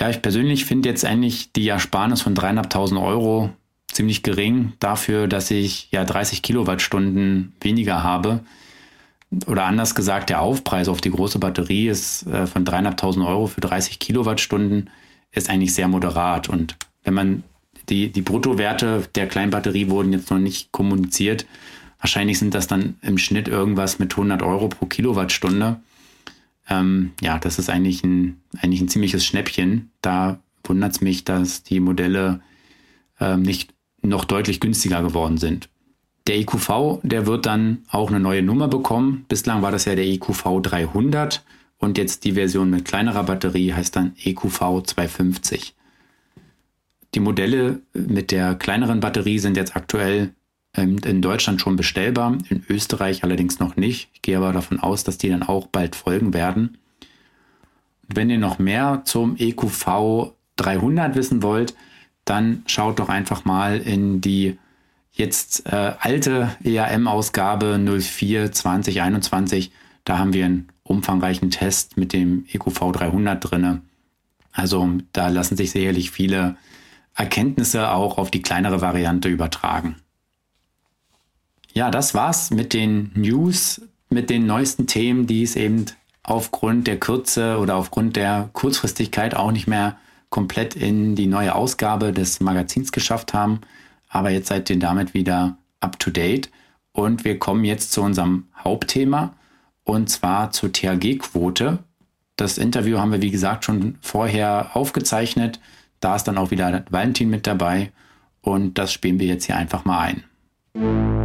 [0.00, 3.50] Ja, ich persönlich finde jetzt eigentlich die Ersparnis von 3.500 Euro
[3.86, 8.40] ziemlich gering dafür, dass ich ja 30 Kilowattstunden weniger habe.
[9.46, 13.60] Oder anders gesagt, der Aufpreis auf die große Batterie ist äh, von 3.500 Euro für
[13.60, 14.90] 30 Kilowattstunden
[15.32, 16.48] ist eigentlich sehr moderat.
[16.48, 17.42] Und wenn man
[17.88, 21.46] die, die Bruttowerte der Kleinbatterie wurden jetzt noch nicht kommuniziert.
[21.98, 25.80] Wahrscheinlich sind das dann im Schnitt irgendwas mit 100 Euro pro Kilowattstunde.
[26.68, 29.90] Ähm, ja, das ist eigentlich ein, eigentlich ein ziemliches Schnäppchen.
[30.02, 32.40] Da wundert es mich, dass die Modelle
[33.20, 35.68] ähm, nicht noch deutlich günstiger geworden sind.
[36.26, 39.26] Der EQV, der wird dann auch eine neue Nummer bekommen.
[39.28, 41.44] Bislang war das ja der EQV 300
[41.78, 45.74] und jetzt die Version mit kleinerer Batterie heißt dann EQV 250.
[47.14, 50.34] Die Modelle mit der kleineren Batterie sind jetzt aktuell
[50.74, 54.08] ähm, in Deutschland schon bestellbar, in Österreich allerdings noch nicht.
[54.14, 56.78] Ich gehe aber davon aus, dass die dann auch bald folgen werden.
[58.08, 61.74] Wenn ihr noch mehr zum EQV 300 wissen wollt,
[62.24, 64.56] dann schaut doch einfach mal in die
[65.14, 69.72] jetzt äh, alte EAM-Ausgabe 04 2021.
[70.04, 73.80] Da haben wir einen umfangreichen Test mit dem EQV 300 drinne.
[74.52, 76.56] Also da lassen sich sicherlich viele
[77.14, 79.96] Erkenntnisse auch auf die kleinere Variante übertragen.
[81.72, 85.86] Ja, das war's mit den News, mit den neuesten Themen, die es eben
[86.22, 89.96] aufgrund der Kürze oder aufgrund der Kurzfristigkeit auch nicht mehr
[90.30, 93.60] komplett in die neue Ausgabe des Magazins geschafft haben.
[94.14, 96.48] Aber jetzt seid ihr damit wieder up to date.
[96.92, 99.34] Und wir kommen jetzt zu unserem Hauptthema
[99.82, 101.80] und zwar zur THG-Quote.
[102.36, 105.58] Das Interview haben wir, wie gesagt, schon vorher aufgezeichnet.
[105.98, 107.90] Da ist dann auch wieder Valentin mit dabei
[108.40, 111.23] und das spielen wir jetzt hier einfach mal ein.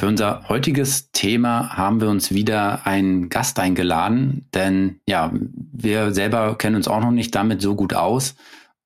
[0.00, 6.56] Für unser heutiges Thema haben wir uns wieder einen Gast eingeladen, denn ja, wir selber
[6.56, 8.34] kennen uns auch noch nicht damit so gut aus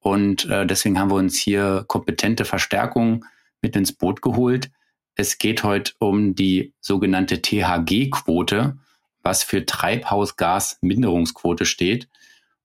[0.01, 3.25] und äh, deswegen haben wir uns hier kompetente Verstärkung
[3.63, 4.73] mit ins Boot geholt.
[5.15, 8.77] Es geht heute um die sogenannte THG-Quote,
[9.23, 12.09] was für Treibhausgasminderungsquote steht.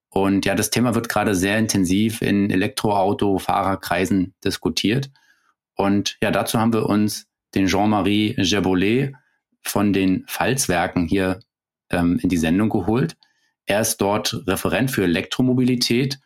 [0.09, 5.11] Und ja, das Thema wird gerade sehr intensiv in Elektroauto-Fahrerkreisen diskutiert.
[5.75, 9.13] Und ja, dazu haben wir uns den Jean-Marie Jabolet
[9.61, 11.39] von den Pfalzwerken hier
[11.89, 13.17] ähm, in die Sendung geholt.
[13.65, 16.19] Er ist dort Referent für Elektromobilität.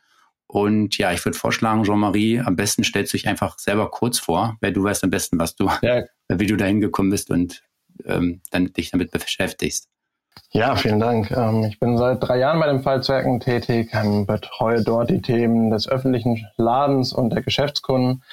[0.48, 4.58] Und ja, ich würde vorschlagen, Jean-Marie, am besten stellst du dich einfach selber kurz vor,
[4.62, 6.04] weil du weißt am besten, was du, ja.
[6.30, 7.64] wie du da hingekommen bist und
[8.06, 9.90] ähm, dann dich damit beschäftigst.
[10.52, 11.32] Ja, vielen Dank.
[11.32, 15.72] Ähm, ich bin seit drei Jahren bei den Pfalzwerken tätig, ähm, betreue dort die Themen
[15.72, 18.24] des öffentlichen Ladens und der Geschäftskunden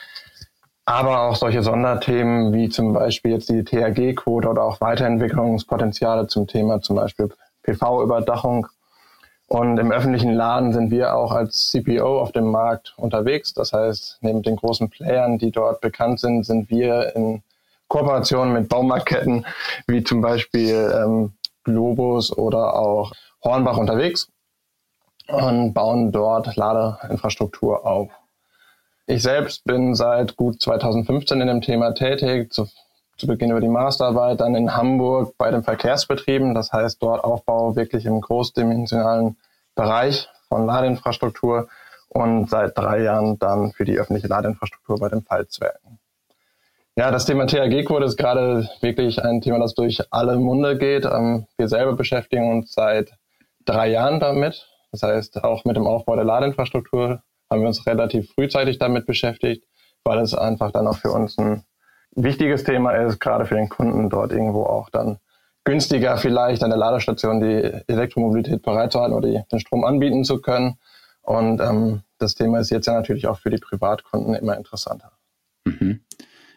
[0.91, 6.83] aber auch solche Sonderthemen wie zum Beispiel jetzt die THG-Quote oder auch Weiterentwicklungspotenziale zum Thema
[6.83, 7.31] zum Beispiel
[7.63, 8.67] PV-Überdachung.
[9.47, 13.55] Und im öffentlichen Laden sind wir auch als CPO auf dem Markt unterwegs.
[13.55, 17.43] Das heißt, neben den großen Playern, die dort bekannt sind, sind wir in
[17.87, 19.47] Kooperation mit Baumarktketten
[19.87, 23.13] wie zum Beispiel ähm, Globus oder auch
[23.45, 24.29] Hornbach unterwegs
[25.29, 28.11] und bauen dort Ladeinfrastruktur auf.
[29.07, 32.69] Ich selbst bin seit gut 2015 in dem Thema tätig, zu,
[33.17, 37.77] zu Beginn über die Masterarbeit, dann in Hamburg bei den Verkehrsbetrieben, das heißt dort Aufbau
[37.77, 39.37] wirklich im großdimensionalen
[39.75, 41.69] Bereich von Ladeinfrastruktur
[42.09, 45.99] und seit drei Jahren dann für die öffentliche Ladeinfrastruktur bei den Pfalzwerken.
[46.97, 51.05] Ja, das Thema THG-Quote ist gerade wirklich ein Thema, das durch alle Munde geht.
[51.05, 53.13] Ähm, wir selber beschäftigen uns seit
[53.65, 54.69] drei Jahren damit.
[54.93, 59.65] Das heißt, auch mit dem Aufbau der Ladeinfrastruktur haben wir uns relativ frühzeitig damit beschäftigt,
[60.05, 61.65] weil es einfach dann auch für uns ein
[62.15, 65.19] wichtiges Thema ist, gerade für den Kunden dort irgendwo auch dann
[65.65, 70.77] günstiger vielleicht an der Ladestation die Elektromobilität bereitzuhalten oder den Strom anbieten zu können.
[71.23, 75.13] Und ähm, das Thema ist jetzt ja natürlich auch für die Privatkunden immer interessanter.
[75.65, 76.01] Mhm.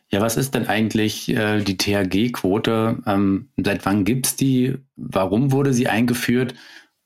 [0.09, 2.97] Ja, was ist denn eigentlich äh, die THG-Quote?
[3.05, 4.77] Ähm, seit wann gibt es die?
[4.95, 6.53] Warum wurde sie eingeführt?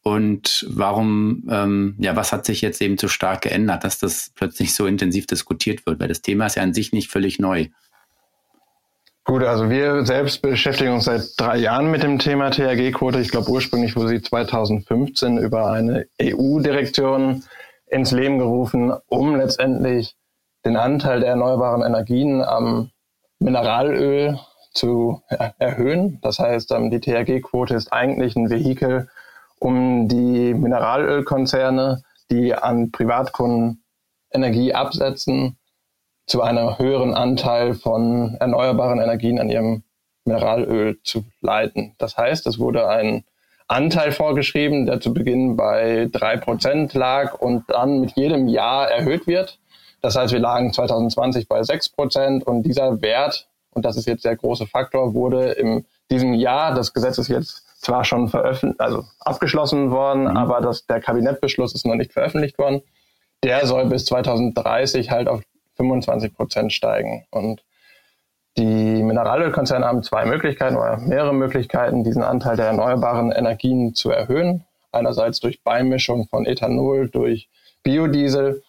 [0.07, 4.73] Und warum, ähm, ja, was hat sich jetzt eben so stark geändert, dass das plötzlich
[4.73, 5.99] so intensiv diskutiert wird?
[5.99, 7.65] Weil das Thema ist ja an sich nicht völlig neu.
[9.25, 13.19] Gut, also wir selbst beschäftigen uns seit drei Jahren mit dem Thema THG-Quote.
[13.19, 17.43] Ich glaube, ursprünglich wurde sie 2015 über eine EU-Direktion
[17.87, 20.15] ins Leben gerufen, um letztendlich
[20.63, 22.91] den Anteil der erneuerbaren Energien am
[23.39, 24.39] Mineralöl
[24.73, 25.21] zu
[25.59, 26.19] erhöhen.
[26.21, 29.09] Das heißt, ähm, die THG-Quote ist eigentlich ein Vehikel,
[29.59, 33.83] um die Mineralölkonzerne, die an Privatkunden
[34.31, 35.57] Energie absetzen,
[36.25, 39.83] zu einem höheren Anteil von erneuerbaren Energien an ihrem
[40.25, 41.95] Mineralöl zu leiten.
[41.97, 43.23] Das heißt, es wurde ein
[43.67, 49.25] Anteil vorgeschrieben, der zu Beginn bei drei Prozent lag und dann mit jedem Jahr erhöht
[49.27, 49.59] wird.
[50.01, 54.25] Das heißt, wir lagen 2020 bei sechs Prozent und dieser Wert, und das ist jetzt
[54.25, 59.03] der große Faktor, wurde in diesem Jahr, das Gesetz ist jetzt zwar schon veröffentlicht, also
[59.19, 60.37] abgeschlossen worden, mhm.
[60.37, 62.81] aber das, der Kabinettbeschluss ist noch nicht veröffentlicht worden.
[63.43, 65.41] Der soll bis 2030 halt auf
[65.75, 67.25] 25 Prozent steigen.
[67.29, 67.63] Und
[68.57, 74.65] die Mineralölkonzerne haben zwei Möglichkeiten oder mehrere Möglichkeiten, diesen Anteil der erneuerbaren Energien zu erhöhen.
[74.91, 77.49] Einerseits durch Beimischung von Ethanol, durch
[77.83, 78.63] Biodiesel.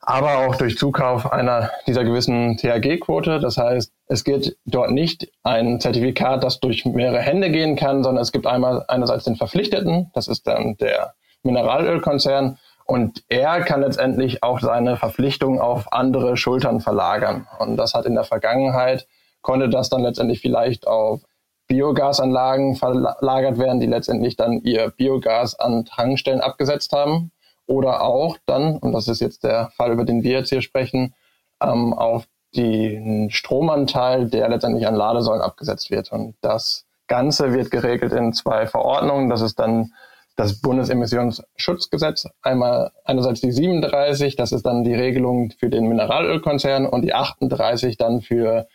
[0.00, 3.40] aber auch durch Zukauf einer dieser gewissen THG-Quote.
[3.40, 8.22] Das heißt, es geht dort nicht ein Zertifikat, das durch mehrere Hände gehen kann, sondern
[8.22, 14.42] es gibt einmal einerseits den Verpflichteten, das ist dann der Mineralölkonzern, und er kann letztendlich
[14.42, 17.46] auch seine Verpflichtung auf andere Schultern verlagern.
[17.58, 19.06] Und das hat in der Vergangenheit,
[19.40, 21.22] konnte das dann letztendlich vielleicht auf
[21.68, 27.30] Biogasanlagen verlagert werden, die letztendlich dann ihr Biogas an Tankstellen abgesetzt haben
[27.66, 31.14] oder auch dann, und das ist jetzt der Fall, über den wir jetzt hier sprechen,
[31.62, 36.12] ähm, auf den Stromanteil, der letztendlich an Ladesäulen abgesetzt wird.
[36.12, 39.28] Und das Ganze wird geregelt in zwei Verordnungen.
[39.28, 39.92] Das ist dann
[40.36, 42.28] das Bundesemissionsschutzgesetz.
[42.42, 47.96] Einmal einerseits die 37, das ist dann die Regelung für den Mineralölkonzern und die 38
[47.96, 48.66] dann für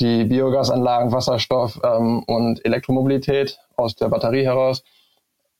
[0.00, 4.82] die Biogasanlagen, Wasserstoff ähm, und Elektromobilität aus der Batterie heraus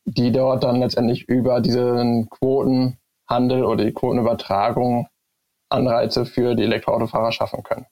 [0.07, 5.09] die dort dann letztendlich über diesen Quotenhandel oder die Quotenübertragung
[5.69, 7.87] Anreize für die Elektroautofahrer schaffen können.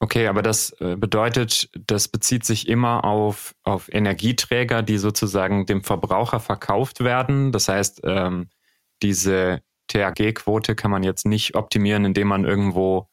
[0.00, 5.84] Okay, aber das äh, bedeutet, das bezieht sich immer auf, auf Energieträger, die sozusagen dem
[5.84, 7.52] Verbraucher verkauft werden.
[7.52, 8.48] Das heißt, ähm,
[9.00, 13.08] diese THG-Quote kann man jetzt nicht optimieren, indem man irgendwo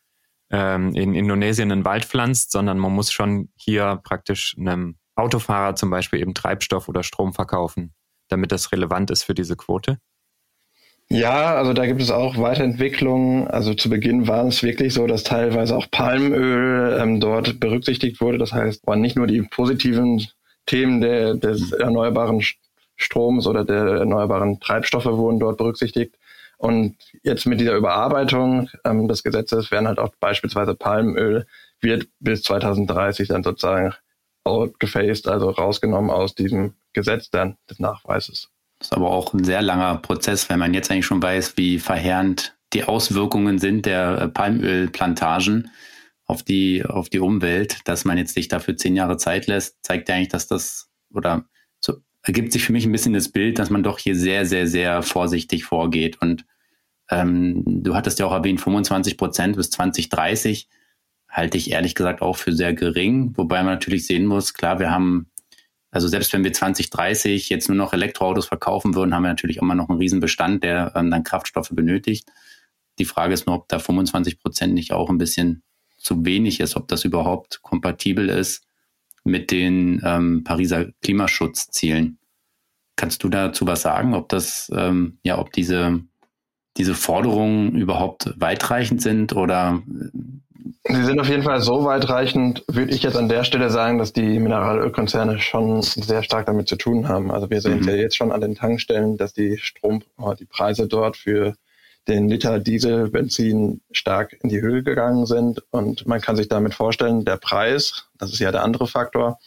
[0.50, 5.92] ähm, in Indonesien einen Wald pflanzt, sondern man muss schon hier praktisch einem Autofahrer zum
[5.92, 7.94] Beispiel eben Treibstoff oder Strom verkaufen,
[8.30, 10.00] damit das relevant ist für diese Quote?
[11.12, 13.48] Ja, also da gibt es auch Weiterentwicklungen.
[13.48, 18.38] Also zu Beginn war es wirklich so, dass teilweise auch Palmöl ähm, dort berücksichtigt wurde.
[18.38, 20.28] Das heißt, waren nicht nur die positiven
[20.68, 22.44] Themen der, des erneuerbaren
[22.96, 26.16] Stroms oder der erneuerbaren Treibstoffe wurden dort berücksichtigt.
[26.60, 31.48] Und jetzt mit dieser Überarbeitung ähm, des Gesetzes werden halt auch beispielsweise Palmöl
[31.82, 33.94] wird bis 2030 dann sozusagen
[34.44, 38.50] outgefaced, also rausgenommen aus diesem Gesetz dann des Nachweises.
[38.80, 41.80] Das ist aber auch ein sehr langer Prozess, wenn man jetzt eigentlich schon weiß, wie
[41.80, 45.72] verheerend die Auswirkungen sind der Palmölplantagen
[46.26, 50.08] auf die, auf die Umwelt, dass man jetzt sich dafür zehn Jahre Zeit lässt, zeigt
[50.10, 51.46] ja eigentlich, dass das oder
[51.80, 54.68] so ergibt sich für mich ein bisschen das Bild, dass man doch hier sehr, sehr,
[54.68, 56.22] sehr vorsichtig vorgeht.
[56.22, 56.46] Und
[57.10, 60.70] ähm, du hattest ja auch erwähnt, 25 Prozent bis 2030
[61.28, 64.92] halte ich ehrlich gesagt auch für sehr gering, wobei man natürlich sehen muss, klar, wir
[64.92, 65.30] haben,
[65.92, 69.76] also selbst wenn wir 2030 jetzt nur noch Elektroautos verkaufen würden, haben wir natürlich immer
[69.76, 72.30] noch einen Riesenbestand, der ähm, dann Kraftstoffe benötigt.
[73.00, 75.64] Die Frage ist nur, ob da 25 Prozent nicht auch ein bisschen
[75.98, 78.66] zu wenig ist, ob das überhaupt kompatibel ist
[79.24, 82.20] mit den ähm, Pariser Klimaschutzzielen.
[82.96, 86.02] Kannst du dazu was sagen, ob das, ähm, ja, ob diese,
[86.78, 89.82] diese Forderungen überhaupt weitreichend sind oder
[90.84, 94.14] Sie sind auf jeden Fall so weitreichend, würde ich jetzt an der Stelle sagen, dass
[94.14, 97.32] die Mineralölkonzerne schon sehr stark damit zu tun haben.
[97.32, 97.88] Also wir sehen mhm.
[97.88, 101.54] ja jetzt schon an den Tankstellen, dass die Strom, oh, die Preise dort für
[102.08, 105.64] den Liter Diesel, Benzin stark in die Höhe gegangen sind.
[105.70, 109.38] Und man kann sich damit vorstellen, der Preis, das ist ja der andere Faktor,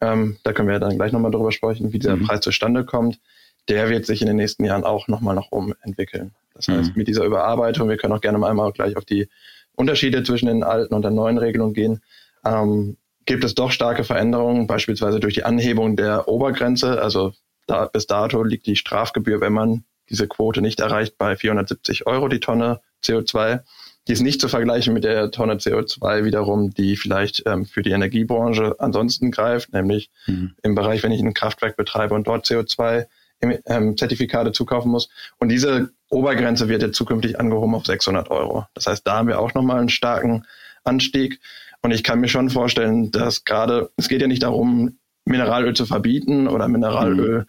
[0.00, 2.26] ähm, da können wir dann gleich nochmal drüber sprechen, wie dieser mhm.
[2.26, 3.18] Preis zustande kommt,
[3.68, 6.32] der wird sich in den nächsten Jahren auch nochmal nach oben entwickeln.
[6.54, 6.98] Das heißt, mhm.
[6.98, 9.28] mit dieser Überarbeitung, wir können auch gerne mal einmal gleich auf die
[9.74, 12.00] Unterschiede zwischen den alten und der neuen Regelung gehen,
[12.44, 12.96] ähm,
[13.26, 17.00] gibt es doch starke Veränderungen, beispielsweise durch die Anhebung der Obergrenze.
[17.00, 17.32] Also
[17.66, 22.28] da, bis dato liegt die Strafgebühr, wenn man diese Quote nicht erreicht, bei 470 Euro
[22.28, 23.60] die Tonne CO2.
[24.06, 27.92] Die ist nicht zu vergleichen mit der Tonne CO2 wiederum, die vielleicht ähm, für die
[27.92, 30.54] Energiebranche ansonsten greift, nämlich mhm.
[30.62, 33.06] im Bereich, wenn ich ein Kraftwerk betreibe und dort CO2
[33.40, 35.08] ähm, Zertifikate zukaufen muss.
[35.38, 38.66] Und diese Obergrenze wird jetzt zukünftig angehoben auf 600 Euro.
[38.74, 40.44] Das heißt, da haben wir auch nochmal einen starken
[40.84, 41.40] Anstieg.
[41.82, 45.86] Und ich kann mir schon vorstellen, dass gerade, es geht ja nicht darum, Mineralöl zu
[45.86, 47.46] verbieten oder Mineralöl mhm.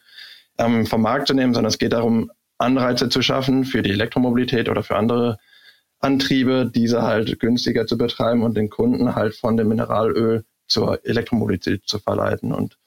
[0.57, 4.69] ähm, vom Markt zu nehmen, sondern es geht darum, Anreize zu schaffen für die Elektromobilität
[4.69, 5.37] oder für andere
[5.99, 11.83] Antriebe, diese halt günstiger zu betreiben und den Kunden halt von dem Mineralöl zur Elektromobilität
[11.85, 12.53] zu verleiten.
[12.53, 12.77] Und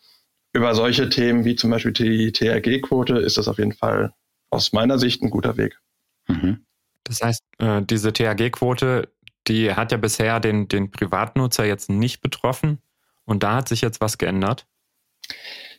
[0.53, 4.13] über solche Themen wie zum Beispiel die THG-Quote ist das auf jeden Fall
[4.51, 5.79] aus meiner Sicht ein guter Weg.
[6.27, 6.65] Mhm.
[7.05, 9.09] Das heißt, äh, diese THG-Quote,
[9.47, 12.79] die hat ja bisher den, den Privatnutzer jetzt nicht betroffen
[13.25, 14.67] und da hat sich jetzt was geändert.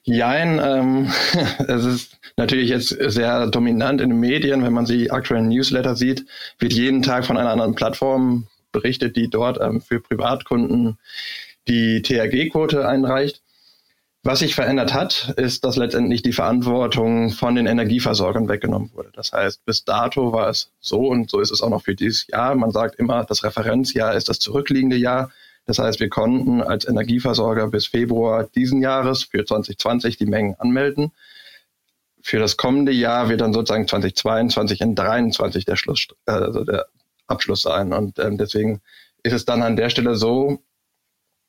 [0.04, 1.12] Jein, ähm,
[1.68, 6.26] es ist natürlich jetzt sehr dominant in den Medien, wenn man die aktuellen Newsletter sieht,
[6.58, 10.98] wird jeden Tag von einer anderen Plattform berichtet, die dort ähm, für Privatkunden
[11.68, 13.42] die THG-Quote einreicht.
[14.24, 19.12] Was sich verändert hat, ist, dass letztendlich die Verantwortung von den Energieversorgern weggenommen wurde.
[19.14, 22.28] Das heißt, bis dato war es so und so ist es auch noch für dieses
[22.28, 22.54] Jahr.
[22.56, 25.32] Man sagt immer, das Referenzjahr ist das zurückliegende Jahr.
[25.66, 31.12] Das heißt, wir konnten als Energieversorger bis Februar diesen Jahres für 2020 die Mengen anmelden.
[32.22, 36.88] für das kommende Jahr wird dann sozusagen 2022 in 23 der Schluss, äh, also der
[37.28, 37.94] Abschluss sein.
[37.94, 38.82] Und ähm, deswegen
[39.24, 40.60] ist es dann an der Stelle so,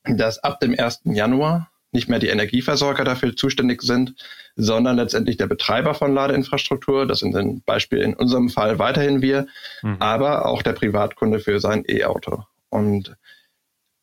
[0.05, 1.01] dass ab dem 1.
[1.05, 4.14] Januar nicht mehr die Energieversorger dafür zuständig sind,
[4.57, 7.07] sondern letztendlich der Betreiber von Ladeinfrastruktur.
[7.07, 9.47] Das sind ein Beispiel in unserem Fall weiterhin wir,
[9.82, 9.97] mhm.
[9.99, 12.45] aber auch der Privatkunde für sein E-Auto.
[12.68, 13.16] Und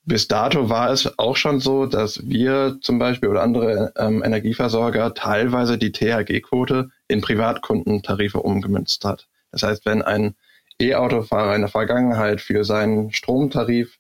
[0.03, 5.13] bis dato war es auch schon so, dass wir zum Beispiel oder andere ähm, Energieversorger
[5.13, 9.27] teilweise die THG-Quote in Privatkundentarife umgemünzt hat.
[9.51, 10.35] Das heißt, wenn ein
[10.79, 13.97] E-Autofahrer in der Vergangenheit für seinen Stromtarif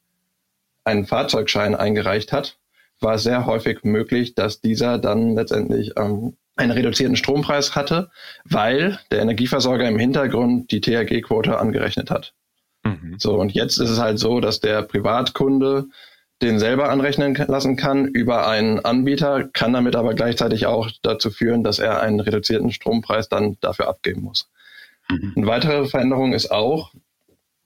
[0.85, 2.57] einen Fahrzeugschein eingereicht hat,
[2.99, 8.09] war es sehr häufig möglich, dass dieser dann letztendlich ähm, einen reduzierten Strompreis hatte,
[8.43, 12.33] weil der Energieversorger im Hintergrund die THG-Quote angerechnet hat.
[12.83, 13.15] Mhm.
[13.19, 15.85] So, und jetzt ist es halt so, dass der Privatkunde
[16.41, 21.63] den selber anrechnen lassen kann über einen Anbieter, kann damit aber gleichzeitig auch dazu führen,
[21.63, 24.49] dass er einen reduzierten Strompreis dann dafür abgeben muss.
[25.09, 25.33] Mhm.
[25.35, 26.91] Eine weitere Veränderung ist auch,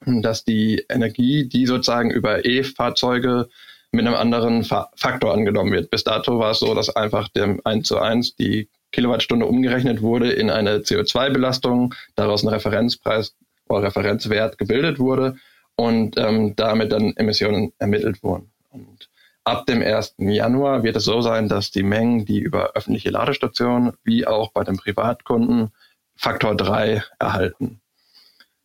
[0.04, 3.48] dass die Energie, die sozusagen über E-Fahrzeuge
[3.92, 5.90] mit einem anderen Fa Faktor angenommen wird.
[5.90, 10.32] Bis dato war es so, dass einfach dem 1 zu 1 die Kilowattstunde umgerechnet wurde
[10.32, 13.34] in eine CO2-Belastung, daraus ein Referenzpreis
[13.68, 15.36] oder Referenzwert gebildet wurde
[15.76, 18.50] und ähm, damit dann Emissionen ermittelt wurden.
[18.70, 19.08] Und
[19.44, 20.16] ab dem 1.
[20.18, 24.64] Januar wird es so sein, dass die Mengen, die über öffentliche Ladestationen wie auch bei
[24.64, 25.70] den Privatkunden
[26.16, 27.80] Faktor 3 erhalten.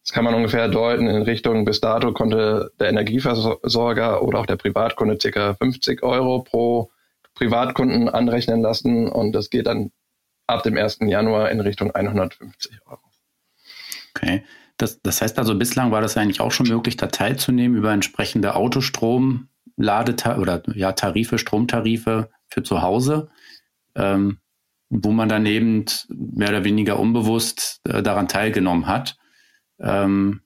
[0.07, 4.55] Das kann man ungefähr deuten in Richtung, bis dato konnte der Energieversorger oder auch der
[4.55, 5.53] Privatkunde ca.
[5.55, 6.91] 50 Euro pro
[7.33, 9.91] Privatkunden anrechnen lassen und das geht dann
[10.47, 10.99] ab dem 1.
[11.01, 13.01] Januar in Richtung 150 Euro.
[14.15, 14.45] Okay.
[14.77, 18.55] Das, das heißt also, bislang war das eigentlich auch schon möglich, da teilzunehmen über entsprechende
[18.55, 23.29] Autostrom, Ladetarife oder ja, Tarife, Stromtarife für zu Hause,
[23.95, 24.37] ähm,
[24.89, 29.17] wo man dann eben mehr oder weniger unbewusst äh, daran teilgenommen hat.
[29.79, 30.41] Ähm,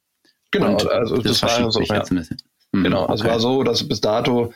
[0.51, 1.81] genau, also das, das war so.
[1.81, 2.03] Ja.
[2.73, 3.13] Hm, genau, okay.
[3.13, 4.53] es war so, dass bis dato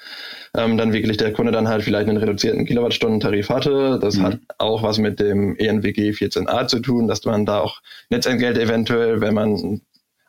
[0.56, 4.00] ähm, dann wirklich der Kunde dann halt vielleicht einen reduzierten Kilowattstundentarif hatte.
[4.02, 4.24] Das mhm.
[4.24, 9.20] hat auch was mit dem ENWG 14a zu tun, dass man da auch Netzentgelt eventuell,
[9.20, 9.82] wenn man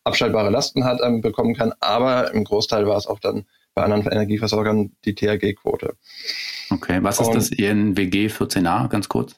[0.02, 1.72] abschaltbare Lasten hat, ähm, bekommen kann.
[1.80, 5.94] Aber im Großteil war es auch dann bei anderen Energieversorgern die THG-Quote.
[6.70, 9.36] Okay, was ist Und, das ENWG 14a, ganz kurz?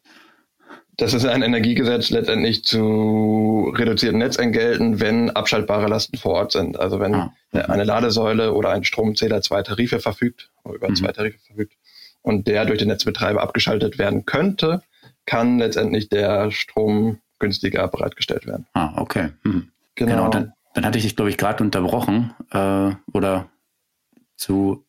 [0.99, 6.79] Das ist ein Energiegesetz letztendlich zu reduzierten Netzentgelten, wenn abschaltbare Lasten vor Ort sind.
[6.79, 7.33] Also wenn ah.
[7.53, 10.97] eine Ladesäule oder ein Stromzähler zwei Tarife verfügt, über mhm.
[10.97, 11.75] zwei Tarife verfügt,
[12.23, 14.83] und der durch den Netzbetreiber abgeschaltet werden könnte,
[15.25, 18.67] kann letztendlich der Strom günstiger bereitgestellt werden.
[18.73, 19.29] Ah, okay.
[19.45, 19.71] Mhm.
[19.95, 20.11] Genau.
[20.11, 20.29] genau.
[20.31, 23.49] Dann, dann hatte ich dich, glaube ich, gerade unterbrochen äh, oder
[24.37, 24.85] zu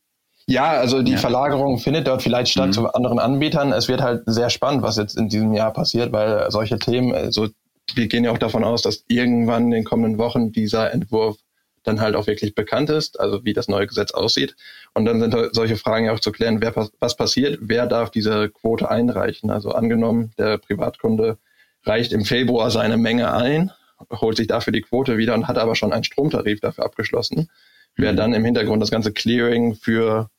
[0.50, 1.18] ja, also die ja.
[1.20, 2.74] Verlagerung findet dort vielleicht statt mhm.
[2.74, 3.72] zu anderen Anbietern.
[3.72, 7.50] Es wird halt sehr spannend, was jetzt in diesem Jahr passiert, weil solche Themen, also
[7.94, 11.38] wir gehen ja auch davon aus, dass irgendwann in den kommenden Wochen dieser Entwurf
[11.84, 14.56] dann halt auch wirklich bekannt ist, also wie das neue Gesetz aussieht.
[14.96, 18.50] Und dann sind solche Fragen ja auch zu klären, wer, was passiert, wer darf diese
[18.50, 19.52] Quote einreichen.
[19.52, 21.38] Also angenommen, der Privatkunde
[21.84, 23.72] reicht im Februar seine Menge ein,
[24.12, 27.50] holt sich dafür die Quote wieder und hat aber schon einen Stromtarif dafür abgeschlossen.
[27.96, 28.18] Wer mhm.
[28.18, 30.30] dann im Hintergrund das ganze Clearing für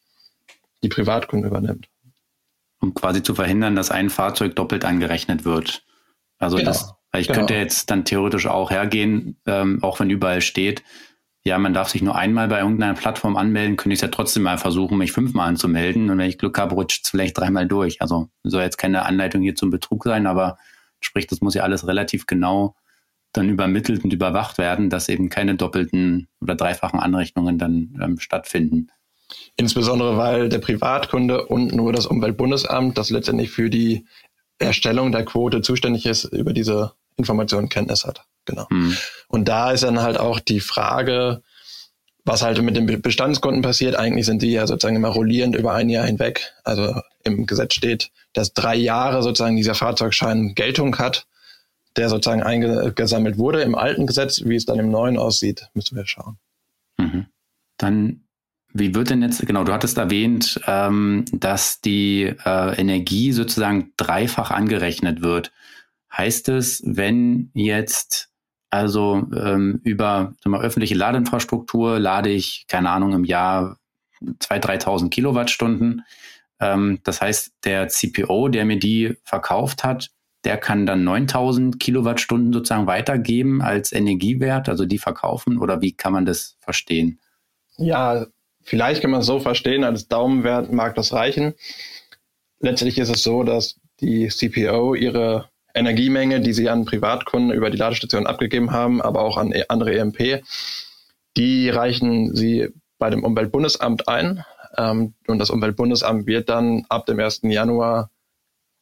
[0.83, 1.89] die Privatkunden übernimmt.
[2.81, 5.85] Um quasi zu verhindern, dass ein Fahrzeug doppelt angerechnet wird.
[6.39, 6.71] Also genau.
[6.71, 7.41] das, ich genau.
[7.41, 10.83] könnte jetzt dann theoretisch auch hergehen, ähm, auch wenn überall steht,
[11.43, 14.43] ja, man darf sich nur einmal bei irgendeiner Plattform anmelden, könnte ich es ja trotzdem
[14.43, 16.11] mal versuchen, mich fünfmal anzumelden.
[16.11, 18.03] Und wenn ich Glück habe, rutscht es vielleicht dreimal durch.
[18.03, 20.59] Also soll jetzt keine Anleitung hier zum Betrug sein, aber
[21.01, 22.77] sprich, das muss ja alles relativ genau
[23.33, 28.89] dann übermittelt und überwacht werden, dass eben keine doppelten oder dreifachen Anrechnungen dann ähm, stattfinden.
[29.57, 34.07] Insbesondere weil der Privatkunde und nur das Umweltbundesamt, das letztendlich für die
[34.59, 38.25] Erstellung der Quote zuständig ist, über diese Informationen Kenntnis hat.
[38.45, 38.69] Genau.
[38.69, 38.97] Hm.
[39.29, 41.43] Und da ist dann halt auch die Frage,
[42.25, 43.97] was halt mit den Bestandskunden passiert.
[43.97, 46.53] Eigentlich sind die ja sozusagen immer rollierend über ein Jahr hinweg.
[46.65, 51.27] Also im Gesetz steht, dass drei Jahre sozusagen dieser Fahrzeugschein Geltung hat,
[51.97, 54.43] der sozusagen eingesammelt wurde im alten Gesetz.
[54.45, 56.39] Wie es dann im neuen aussieht, müssen wir schauen.
[56.99, 57.27] Mhm.
[57.79, 58.25] Dann
[58.73, 64.51] wie wird denn jetzt, genau, du hattest erwähnt, ähm, dass die äh, Energie sozusagen dreifach
[64.51, 65.53] angerechnet wird.
[66.13, 68.31] Heißt es, wenn jetzt
[68.71, 73.79] also ähm, über mal, öffentliche Ladeinfrastruktur lade ich, keine Ahnung, im Jahr
[74.23, 76.05] 2.000, 3.000 Kilowattstunden.
[76.61, 80.11] Ähm, das heißt, der CPO, der mir die verkauft hat,
[80.45, 86.13] der kann dann 9.000 Kilowattstunden sozusagen weitergeben als Energiewert, also die verkaufen oder wie kann
[86.13, 87.19] man das verstehen?
[87.77, 88.27] Ja,
[88.63, 91.55] Vielleicht kann man es so verstehen, als Daumenwert mag das reichen.
[92.61, 97.79] Letztlich ist es so, dass die CPO ihre Energiemenge, die sie an Privatkunden über die
[97.79, 100.43] Ladestation abgegeben haben, aber auch an e-, andere EMP,
[101.37, 104.45] die reichen sie bei dem Umweltbundesamt ein.
[104.77, 107.41] Ähm, und das Umweltbundesamt wird dann ab dem 1.
[107.45, 108.11] Januar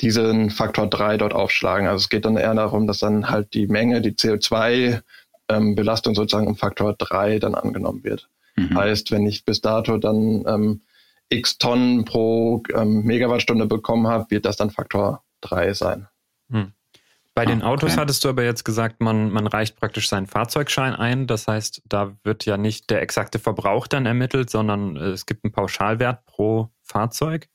[0.01, 1.87] diesen Faktor 3 dort aufschlagen.
[1.87, 6.47] Also es geht dann eher darum, dass dann halt die Menge, die CO2-Belastung ähm, sozusagen
[6.47, 8.29] um Faktor 3 dann angenommen wird.
[8.59, 8.77] Mhm.
[8.77, 10.81] Heißt, wenn ich bis dato dann ähm,
[11.29, 16.09] x Tonnen pro ähm, Megawattstunde bekommen habe, wird das dann Faktor 3 sein.
[16.49, 16.73] Mhm.
[17.35, 18.01] Bei den ah, Autos okay.
[18.01, 21.29] hattest du aber jetzt gesagt, man, man reicht praktisch seinen Fahrzeugschein ein.
[21.29, 25.45] Das heißt, da wird ja nicht der exakte Verbrauch dann ermittelt, sondern äh, es gibt
[25.45, 27.49] einen Pauschalwert pro Fahrzeug.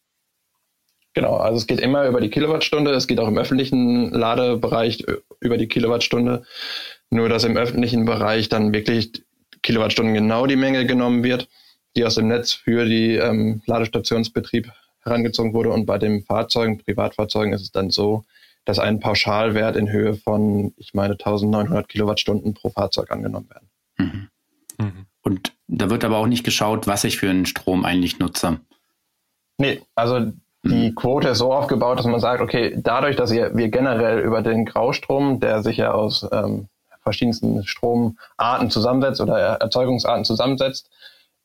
[1.14, 2.91] Genau, also es geht immer über die Kilowattstunde.
[2.91, 6.43] Es geht auch im öffentlichen Ladebereich äh, über die Kilowattstunde.
[7.10, 9.24] Nur, dass im öffentlichen Bereich dann wirklich
[9.64, 11.49] Kilowattstunden genau die Menge genommen wird,
[11.95, 15.72] die aus dem Netz für die ähm, Ladestationsbetrieb herangezogen wurde.
[15.72, 18.24] Und bei den Fahrzeugen, Privatfahrzeugen ist es dann so,
[18.66, 23.70] dass ein Pauschalwert in Höhe von, ich meine, 1900 Kilowattstunden pro Fahrzeug angenommen werden.
[23.97, 24.86] Mhm.
[24.86, 25.05] Mhm.
[25.22, 28.59] Und da wird aber auch nicht geschaut, was ich für einen Strom eigentlich nutze.
[29.57, 30.32] Nee, also
[30.64, 30.95] die mhm.
[30.95, 35.39] Quote ist so aufgebaut, dass man sagt, okay, dadurch, dass wir generell über den Graustrom,
[35.39, 36.68] der sich ja aus ähm,
[37.04, 40.89] verschiedensten Stromarten zusammensetzt oder Erzeugungsarten zusammensetzt,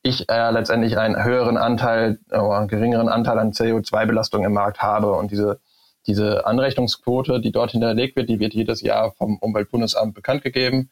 [0.02, 5.12] ich äh, letztendlich einen höheren Anteil oder einen geringeren Anteil an CO2-Belastung im Markt habe
[5.12, 5.60] und diese
[6.08, 10.90] diese Anrechnungsquote, die dort hinterlegt wird, die wird jedes Jahr vom Umweltbundesamt bekannt gegeben.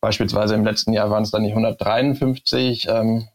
[0.00, 3.28] Beispielsweise im letzten Jahr waren es dann die 153, ähm,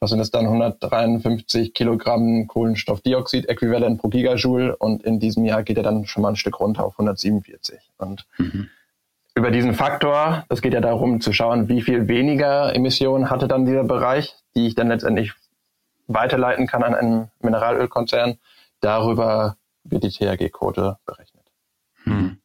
[0.00, 5.84] was sind es dann, 153 Kilogramm Kohlenstoffdioxid-Äquivalent pro Gigajoule und in diesem Jahr geht er
[5.84, 7.78] dann schon mal ein Stück runter auf 147.
[7.98, 8.68] Und mhm.
[9.36, 13.66] Über diesen Faktor, das geht ja darum zu schauen, wie viel weniger Emissionen hatte dann
[13.66, 15.34] dieser Bereich, die ich dann letztendlich
[16.06, 18.38] weiterleiten kann an einen Mineralölkonzern.
[18.80, 21.44] Darüber wird die THG-Quote berechnet.
[22.04, 22.38] Hm.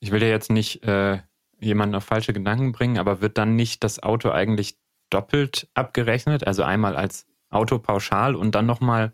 [0.00, 1.18] Ich will dir jetzt nicht äh,
[1.60, 4.78] jemanden auf falsche Gedanken bringen, aber wird dann nicht das Auto eigentlich
[5.10, 6.46] doppelt abgerechnet?
[6.46, 9.12] Also einmal als Auto pauschal und dann nochmal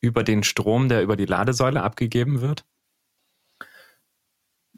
[0.00, 2.64] über den Strom, der über die Ladesäule abgegeben wird?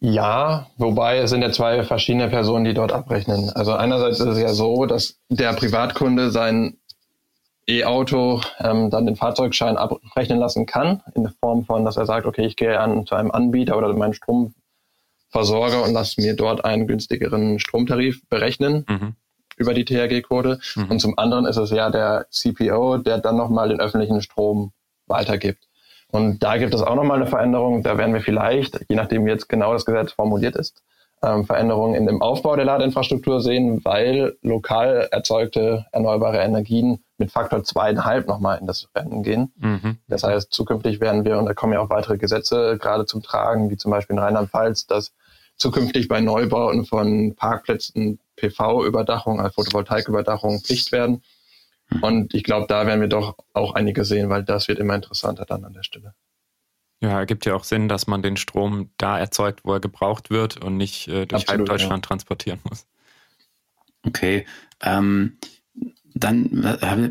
[0.01, 3.51] Ja, wobei es sind ja zwei verschiedene Personen, die dort abrechnen.
[3.51, 6.79] Also einerseits ist es ja so, dass der Privatkunde sein
[7.67, 12.27] E-Auto ähm, dann den Fahrzeugschein abrechnen lassen kann, in der Form von, dass er sagt,
[12.27, 16.87] okay, ich gehe an zu einem Anbieter oder meinen Stromversorger und lasse mir dort einen
[16.87, 19.17] günstigeren Stromtarif berechnen mhm.
[19.57, 20.61] über die THG-Quote.
[20.77, 20.91] Mhm.
[20.91, 24.73] Und zum anderen ist es ja der CPO, der dann nochmal den öffentlichen Strom
[25.07, 25.68] weitergibt.
[26.11, 27.83] Und da gibt es auch nochmal eine Veränderung.
[27.83, 30.83] Da werden wir vielleicht, je nachdem wie jetzt genau das Gesetz formuliert ist,
[31.23, 37.65] ähm, Veränderungen in dem Aufbau der Ladeinfrastruktur sehen, weil lokal erzeugte erneuerbare Energien mit Faktor
[37.65, 39.53] zweieinhalb nochmal in das Rennen gehen.
[39.57, 39.99] Mhm.
[40.07, 43.71] Das heißt, zukünftig werden wir, und da kommen ja auch weitere Gesetze gerade zum Tragen,
[43.71, 45.13] wie zum Beispiel in Rheinland-Pfalz, dass
[45.57, 51.23] zukünftig bei Neubauten von Parkplätzen PV-Überdachung, also Photovoltaiküberdachung Pflicht werden.
[51.91, 52.03] Mhm.
[52.03, 55.45] Und ich glaube, da werden wir doch auch einige sehen, weil das wird immer interessanter
[55.45, 56.15] dann an der Stelle.
[57.01, 60.63] Ja, ergibt ja auch Sinn, dass man den Strom da erzeugt, wo er gebraucht wird
[60.63, 62.09] und nicht äh, durch Absolut, halb Deutschland ja.
[62.09, 62.87] transportieren muss.
[64.05, 64.47] Okay.
[64.83, 65.39] Ähm,
[66.15, 66.51] dann,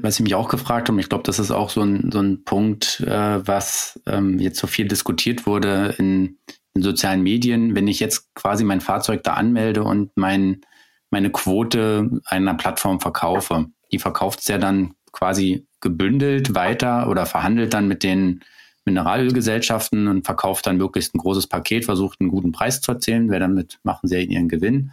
[0.02, 2.44] was ich mich auch gefragt habe, ich glaube, das ist auch so ein, so ein
[2.44, 6.38] Punkt, äh, was ähm, jetzt so viel diskutiert wurde in,
[6.74, 7.74] in, sozialen Medien.
[7.74, 10.62] Wenn ich jetzt quasi mein Fahrzeug da anmelde und mein,
[11.10, 17.74] meine Quote einer Plattform verkaufe, die verkauft es ja dann quasi gebündelt weiter oder verhandelt
[17.74, 18.42] dann mit den
[18.86, 23.40] Mineralölgesellschaften und verkauft dann möglichst ein großes Paket, versucht einen guten Preis zu erzielen, wer
[23.40, 24.92] damit machen sie ihren Gewinn,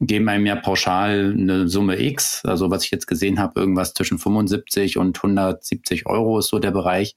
[0.00, 4.18] geben einem ja pauschal eine Summe X, also was ich jetzt gesehen habe, irgendwas zwischen
[4.18, 7.16] 75 und 170 Euro ist so der Bereich.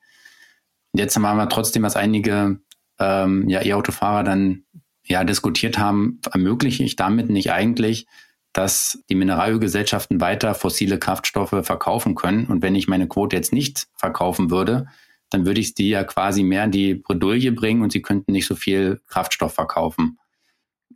[0.94, 2.60] Jetzt haben wir trotzdem, was einige
[3.00, 4.64] ähm, ja, E-Autofahrer dann
[5.04, 8.08] ja diskutiert haben, ermögliche ich damit nicht eigentlich,
[8.54, 12.46] dass die Mineralölgesellschaften weiter fossile Kraftstoffe verkaufen können.
[12.48, 14.88] Und wenn ich meine Quote jetzt nicht verkaufen würde,
[15.30, 18.48] dann würde ich die ja quasi mehr in die Bredouille bringen und sie könnten nicht
[18.48, 20.20] so viel Kraftstoff verkaufen.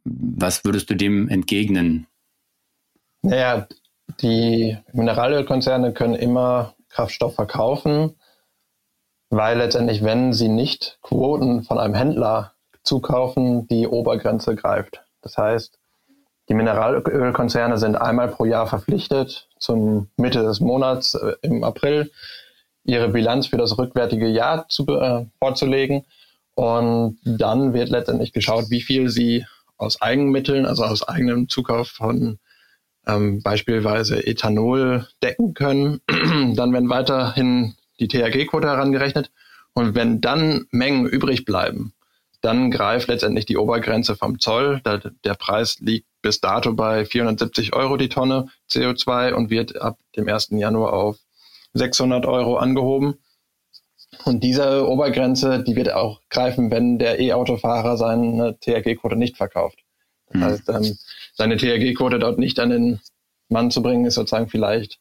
[0.03, 2.07] Was würdest du dem entgegnen?
[3.21, 3.67] Naja,
[4.21, 8.15] die Mineralölkonzerne können immer Kraftstoff verkaufen,
[9.29, 15.03] weil letztendlich, wenn sie nicht Quoten von einem Händler zukaufen, die Obergrenze greift.
[15.21, 15.79] Das heißt,
[16.49, 22.11] die Mineralölkonzerne sind einmal pro Jahr verpflichtet, zum Mitte des Monats äh, im April
[22.83, 26.03] ihre Bilanz für das rückwärtige Jahr zu, äh, vorzulegen.
[26.55, 29.45] Und dann wird letztendlich geschaut, wie viel sie
[29.77, 32.39] aus Eigenmitteln, also aus eigenem Zukauf von
[33.07, 36.01] ähm, beispielsweise Ethanol decken können.
[36.55, 39.31] dann werden weiterhin die THG-Quote herangerechnet.
[39.73, 41.93] Und wenn dann Mengen übrig bleiben,
[42.41, 44.81] dann greift letztendlich die Obergrenze vom Zoll.
[45.23, 50.27] Der Preis liegt bis dato bei 470 Euro die Tonne CO2 und wird ab dem
[50.27, 50.49] 1.
[50.51, 51.17] Januar auf
[51.73, 53.15] 600 Euro angehoben.
[54.25, 59.79] Und diese Obergrenze, die wird auch greifen, wenn der E-Autofahrer seine THG-Quote nicht verkauft.
[60.27, 60.43] Das mhm.
[60.43, 60.97] heißt, ähm,
[61.33, 62.99] seine THG-Quote dort nicht an den
[63.49, 64.99] Mann zu bringen, ist sozusagen vielleicht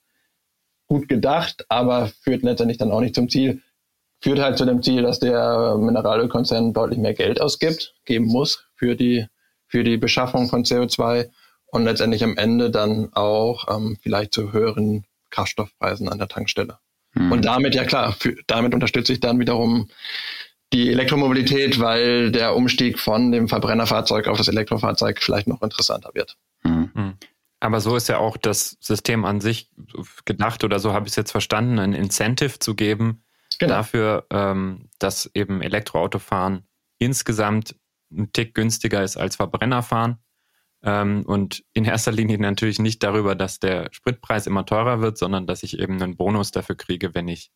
[0.86, 3.62] gut gedacht, aber führt letztendlich dann auch nicht zum Ziel.
[4.23, 8.95] Führt halt zu dem Ziel, dass der Mineralölkonzern deutlich mehr Geld ausgibt, geben muss für
[8.95, 9.27] die,
[9.66, 11.31] für die Beschaffung von CO2
[11.66, 16.79] und letztendlich am Ende dann auch ähm, vielleicht zu höheren Kraftstoffpreisen an der Tankstelle.
[17.14, 17.33] Mhm.
[17.33, 19.89] Und damit, ja klar, für, damit unterstütze ich dann wiederum
[20.73, 26.37] die Elektromobilität, weil der Umstieg von dem Verbrennerfahrzeug auf das Elektrofahrzeug vielleicht noch interessanter wird.
[26.62, 27.14] Mhm.
[27.59, 29.71] Aber so ist ja auch das System an sich
[30.25, 33.23] gedacht oder so habe ich es jetzt verstanden, ein Incentive zu geben
[33.61, 33.75] genau.
[33.75, 36.67] dafür, ähm, dass eben Elektroautofahren
[36.99, 37.77] insgesamt
[38.13, 40.19] ein Tick günstiger ist als Verbrennerfahren.
[40.83, 45.47] Ähm, und in erster Linie natürlich nicht darüber, dass der Spritpreis immer teurer wird, sondern
[45.47, 47.51] dass ich eben einen Bonus dafür kriege, wenn ich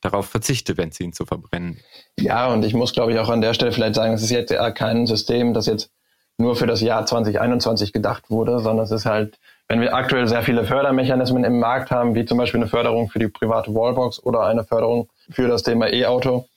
[0.00, 1.80] darauf verzichte, Benzin zu verbrennen.
[2.18, 4.50] Ja, und ich muss, glaube ich, auch an der Stelle vielleicht sagen, es ist jetzt
[4.50, 5.90] ja kein System, das jetzt
[6.38, 9.38] nur für das Jahr 2021 gedacht wurde, sondern es ist halt,
[9.68, 13.18] wenn wir aktuell sehr viele Fördermechanismen im Markt haben, wie zum Beispiel eine Förderung für
[13.18, 16.48] die private Wallbox oder eine Förderung für das Thema E-Auto,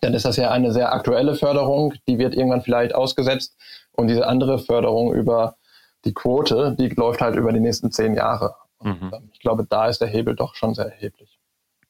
[0.00, 3.56] dann ist das ja eine sehr aktuelle Förderung, die wird irgendwann vielleicht ausgesetzt
[3.92, 5.56] und diese andere Förderung über
[6.04, 8.54] die Quote, die läuft halt über die nächsten zehn Jahre.
[8.82, 9.10] Mhm.
[9.12, 11.38] Ähm, ich glaube, da ist der Hebel doch schon sehr erheblich.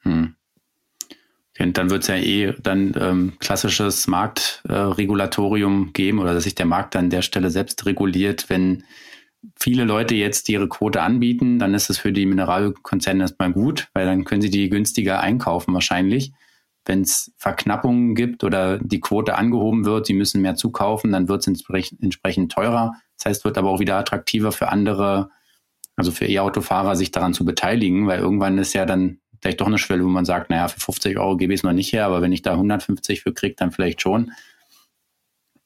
[0.03, 0.35] Hm.
[1.59, 6.57] Und dann wird es ja eh dann ähm, klassisches Marktregulatorium äh, geben oder dass sich
[6.57, 8.51] der Markt an der Stelle selbst reguliert.
[8.51, 8.85] Wenn
[9.59, 14.07] viele Leute jetzt ihre Quote anbieten, dann ist es für die Mineralkonzerne erstmal gut, weil
[14.07, 16.33] dann können sie die günstiger einkaufen wahrscheinlich.
[16.85, 21.41] Wenn es Verknappungen gibt oder die Quote angehoben wird, sie müssen mehr zukaufen, dann wird
[21.41, 22.95] es entsprechend, entsprechend teurer.
[23.17, 25.31] Das heißt, wird aber auch wieder attraktiver für andere,
[25.97, 29.79] also für E-Autofahrer, sich daran zu beteiligen, weil irgendwann ist ja dann vielleicht doch eine
[29.79, 32.23] Schwelle, wo man sagt, naja, für 50 Euro gebe ich es noch nicht her, aber
[32.23, 34.33] wenn ich da 150 für kriege, dann vielleicht schon.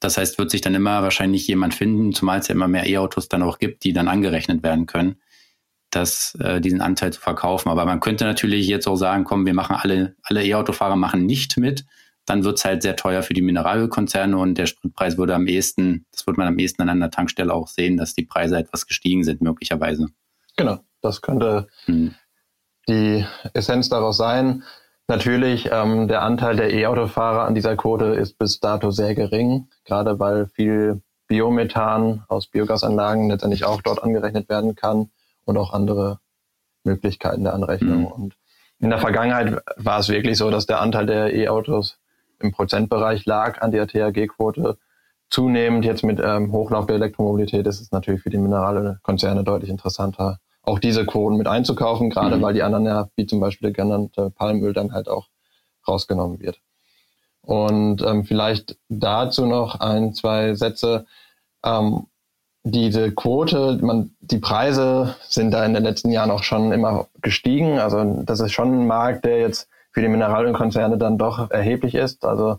[0.00, 3.28] Das heißt, wird sich dann immer wahrscheinlich jemand finden, zumal es ja immer mehr E-Autos
[3.28, 5.20] dann auch gibt, die dann angerechnet werden können,
[5.90, 7.68] dass äh, diesen Anteil zu verkaufen.
[7.68, 11.56] Aber man könnte natürlich jetzt auch sagen, komm, wir machen alle, alle E-Autofahrer machen nicht
[11.56, 11.84] mit
[12.28, 16.06] dann wird es halt sehr teuer für die Mineralölkonzerne und der Spritpreis würde am ehesten,
[16.12, 19.24] das wird man am ehesten an einer Tankstelle auch sehen, dass die Preise etwas gestiegen
[19.24, 20.08] sind, möglicherweise.
[20.56, 22.14] Genau, das könnte hm.
[22.88, 23.24] die
[23.54, 24.62] Essenz daraus sein.
[25.10, 30.18] Natürlich, ähm, der Anteil der E-Autofahrer an dieser Quote ist bis dato sehr gering, gerade
[30.18, 35.10] weil viel Biomethan aus Biogasanlagen letztendlich auch dort angerechnet werden kann
[35.46, 36.20] und auch andere
[36.84, 38.00] Möglichkeiten der Anrechnung.
[38.00, 38.06] Mhm.
[38.06, 38.34] Und
[38.80, 41.98] in der Vergangenheit war es wirklich so, dass der Anteil der E-Autos
[42.38, 44.76] im Prozentbereich lag an der THG-Quote.
[45.30, 50.38] Zunehmend jetzt mit ähm, Hochlauf der Elektromobilität ist es natürlich für die Mineralkonzerne deutlich interessanter,
[50.62, 52.42] auch diese Quoten mit einzukaufen, gerade mhm.
[52.42, 55.28] weil die anderen ja, wie zum Beispiel der genannte Palmöl, dann halt auch
[55.86, 56.60] rausgenommen wird.
[57.42, 61.06] Und ähm, vielleicht dazu noch ein, zwei Sätze.
[61.64, 62.06] Ähm,
[62.64, 67.78] diese Quote, man, die Preise sind da in den letzten Jahren auch schon immer gestiegen.
[67.78, 72.24] Also das ist schon ein Markt, der jetzt für die Mineralölkonzerne dann doch erheblich ist.
[72.24, 72.58] Also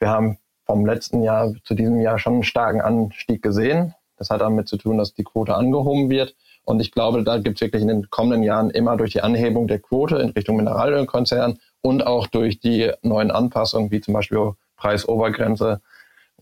[0.00, 3.94] wir haben vom letzten Jahr zu diesem Jahr schon einen starken Anstieg gesehen.
[4.16, 6.34] Das hat damit zu tun, dass die Quote angehoben wird.
[6.64, 9.68] Und ich glaube, da gibt es wirklich in den kommenden Jahren immer durch die Anhebung
[9.68, 15.80] der Quote in Richtung Mineralölkonzern und auch durch die neuen Anpassungen, wie zum Beispiel Preisobergrenze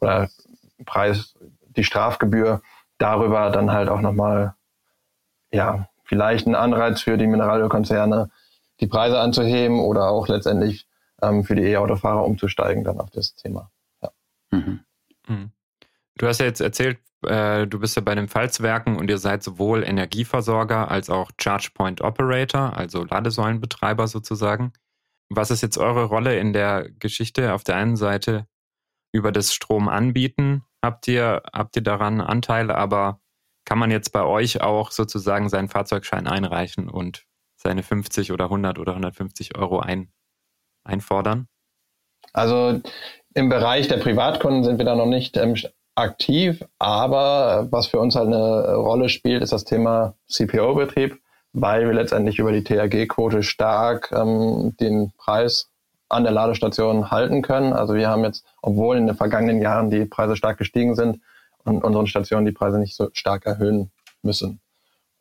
[0.00, 0.28] oder
[0.84, 1.34] Preis,
[1.76, 2.62] die Strafgebühr,
[2.98, 4.54] darüber dann halt auch nochmal,
[5.52, 8.30] ja, vielleicht ein Anreiz für die Mineralölkonzerne,
[8.80, 10.86] die Preise anzuheben oder auch letztendlich
[11.20, 13.70] ähm, für die E-Autofahrer umzusteigen dann auf das Thema.
[14.02, 14.10] Ja.
[14.50, 14.80] Mhm.
[15.28, 15.52] Mhm.
[16.16, 19.42] Du hast ja jetzt erzählt, äh, du bist ja bei den Pfalzwerken und ihr seid
[19.42, 24.72] sowohl Energieversorger als auch Charge Point Operator, also Ladesäulenbetreiber sozusagen.
[25.28, 27.54] Was ist jetzt eure Rolle in der Geschichte?
[27.54, 28.46] Auf der einen Seite
[29.12, 33.20] über das Strom anbieten, habt ihr, habt ihr daran Anteile, aber
[33.64, 37.24] kann man jetzt bei euch auch sozusagen seinen Fahrzeugschein einreichen und
[37.56, 40.12] seine 50 oder 100 oder 150 Euro ein,
[40.84, 41.48] einfordern?
[42.32, 42.80] Also
[43.34, 45.54] im Bereich der Privatkunden sind wir da noch nicht ähm,
[45.94, 51.18] aktiv, aber was für uns halt eine Rolle spielt, ist das Thema CPO-Betrieb,
[51.52, 55.68] weil wir letztendlich über die THG-Quote stark ähm, den Preis
[56.08, 57.72] an der Ladestation halten können.
[57.72, 61.20] Also wir haben jetzt, obwohl in den vergangenen Jahren die Preise stark gestiegen sind,
[61.64, 63.90] und unseren Stationen die Preise nicht so stark erhöhen
[64.22, 64.60] müssen.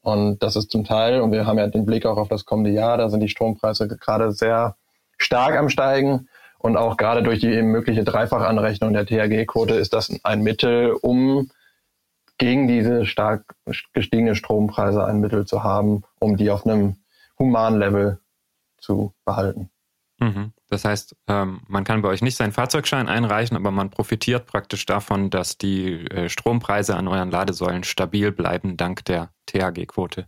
[0.01, 2.71] Und das ist zum Teil, und wir haben ja den Blick auch auf das kommende
[2.71, 4.75] Jahr, da sind die Strompreise gerade sehr
[5.17, 6.27] stark am Steigen.
[6.61, 11.49] Und auch gerade durch die mögliche Dreifachanrechnung der THG-Quote ist das ein Mittel, um
[12.37, 13.55] gegen diese stark
[13.93, 16.97] gestiegenen Strompreise ein Mittel zu haben, um die auf einem
[17.39, 18.19] humanen Level
[18.77, 19.71] zu behalten.
[20.19, 20.53] Mhm.
[20.69, 24.85] Das heißt, ähm, man kann bei euch nicht seinen Fahrzeugschein einreichen, aber man profitiert praktisch
[24.85, 30.27] davon, dass die äh, Strompreise an euren Ladesäulen stabil bleiben dank der THG-Quote.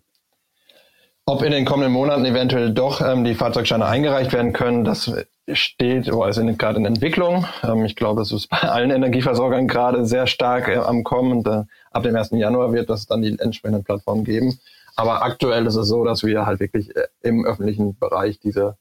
[1.25, 5.09] Ob in den kommenden Monaten eventuell doch ähm, die Fahrzeugscheine eingereicht werden können, das
[5.53, 7.45] steht oder ist gerade in Entwicklung.
[7.63, 11.31] Ähm, ich glaube, es ist bei allen Energieversorgern gerade sehr stark äh, am Kommen.
[11.31, 12.31] Und, äh, ab dem 1.
[12.31, 14.59] Januar wird es dann die entsprechenden Plattformen geben.
[14.95, 18.77] Aber aktuell ist es so, dass wir halt wirklich äh, im öffentlichen Bereich diese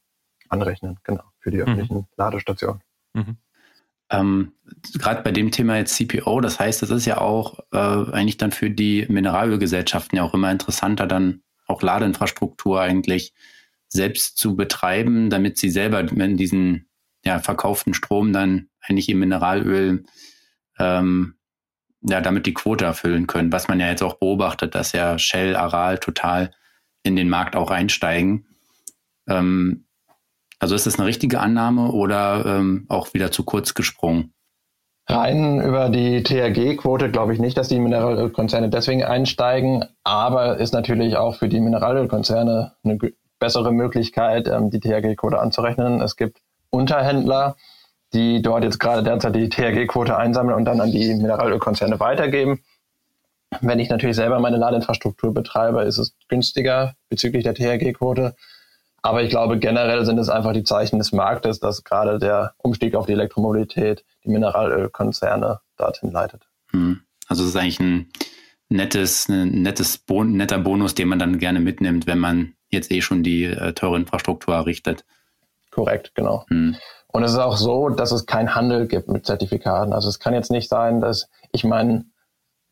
[0.48, 1.62] anrechnen, genau, für die mhm.
[1.62, 2.06] öffentlichen mhm.
[2.16, 2.82] Ladestationen.
[3.14, 3.36] Mhm.
[4.10, 4.52] Ähm,
[4.98, 8.50] Gerade bei dem Thema jetzt CPO, das heißt, das ist ja auch äh, eigentlich dann
[8.50, 13.32] für die Mineralölgesellschaften ja auch immer interessanter, dann auch Ladeinfrastruktur eigentlich
[13.88, 16.88] selbst zu betreiben, damit sie selber wenn diesen
[17.24, 20.04] ja, verkauften Strom dann eigentlich im Mineralöl
[20.78, 21.34] ähm,
[22.02, 25.54] ja, damit die Quote erfüllen können, was man ja jetzt auch beobachtet, dass ja Shell,
[25.54, 26.52] Aral total
[27.02, 28.46] in den Markt auch einsteigen.
[29.28, 29.86] Ähm,
[30.58, 34.32] also ist das eine richtige Annahme oder ähm, auch wieder zu kurz gesprungen?
[35.08, 41.16] Rein über die THG-Quote glaube ich nicht, dass die Mineralölkonzerne deswegen einsteigen, aber ist natürlich
[41.16, 42.98] auch für die Mineralölkonzerne eine
[43.38, 46.00] bessere Möglichkeit, ähm, die THG-Quote anzurechnen.
[46.00, 46.38] Es gibt
[46.70, 47.56] Unterhändler,
[48.14, 52.60] die dort jetzt gerade derzeit die THG-Quote einsammeln und dann an die Mineralölkonzerne weitergeben.
[53.60, 58.34] Wenn ich natürlich selber meine Ladeinfrastruktur betreibe, ist es günstiger bezüglich der THG-Quote.
[59.02, 62.94] Aber ich glaube, generell sind es einfach die Zeichen des Marktes, dass gerade der Umstieg
[62.94, 66.46] auf die Elektromobilität die Mineralölkonzerne dorthin leitet.
[66.70, 67.00] Hm.
[67.26, 68.08] Also es ist eigentlich ein
[68.68, 73.02] nettes, ein nettes bon netter Bonus, den man dann gerne mitnimmt, wenn man jetzt eh
[73.02, 75.04] schon die äh, teure Infrastruktur errichtet.
[75.70, 76.44] Korrekt, genau.
[76.48, 76.76] Hm.
[77.08, 79.92] Und es ist auch so, dass es keinen Handel gibt mit Zertifikaten.
[79.92, 82.11] Also es kann jetzt nicht sein, dass ich mein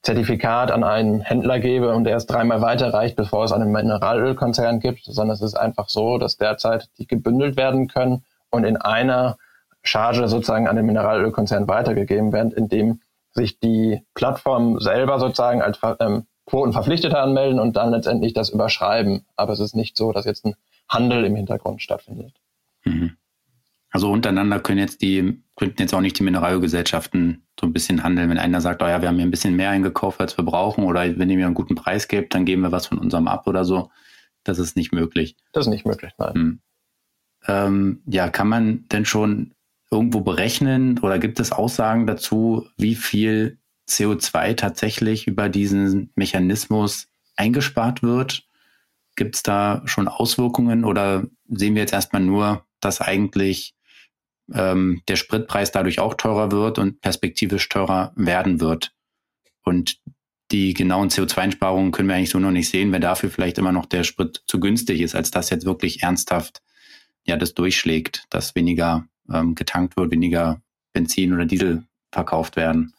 [0.02, 5.04] Zertifikat an einen Händler gebe und er es dreimal weiterreicht, bevor es einen Mineralölkonzern gibt,
[5.04, 9.36] sondern es ist einfach so, dass derzeit die gebündelt werden können und in einer
[9.82, 13.00] Charge sozusagen an den Mineralölkonzern weitergegeben werden, indem
[13.32, 19.24] sich die Plattform selber sozusagen als ähm, Quotenverpflichteter anmelden und dann letztendlich das überschreiben.
[19.36, 20.56] Aber es ist nicht so, dass jetzt ein
[20.88, 22.34] Handel im Hintergrund stattfindet.
[22.84, 23.16] Mhm.
[23.90, 28.30] Also untereinander können jetzt die, könnten jetzt auch nicht die Mineralgesellschaften so ein bisschen handeln.
[28.30, 30.84] Wenn einer sagt, oh ja, wir haben hier ein bisschen mehr eingekauft, als wir brauchen,
[30.84, 33.46] oder wenn ihr mir einen guten Preis gebt, dann geben wir was von unserem ab
[33.46, 33.90] oder so.
[34.44, 35.36] Das ist nicht möglich.
[35.52, 36.34] Das ist nicht möglich, nein.
[36.34, 36.60] Hm.
[37.48, 39.54] Ähm, ja, kann man denn schon
[39.90, 48.02] irgendwo berechnen oder gibt es Aussagen dazu, wie viel CO2 tatsächlich über diesen Mechanismus eingespart
[48.02, 48.46] wird?
[49.16, 53.74] Gibt es da schon Auswirkungen oder sehen wir jetzt erstmal nur, dass eigentlich
[54.54, 58.92] ähm, der Spritpreis dadurch auch teurer wird und perspektivisch teurer werden wird.
[59.62, 59.98] Und
[60.50, 63.86] die genauen CO2-Einsparungen können wir eigentlich so noch nicht sehen, wenn dafür vielleicht immer noch
[63.86, 66.62] der Sprit zu günstig ist, als dass jetzt wirklich ernsthaft
[67.24, 70.60] ja das durchschlägt, dass weniger ähm, getankt wird, weniger
[70.92, 72.92] Benzin oder Diesel verkauft werden.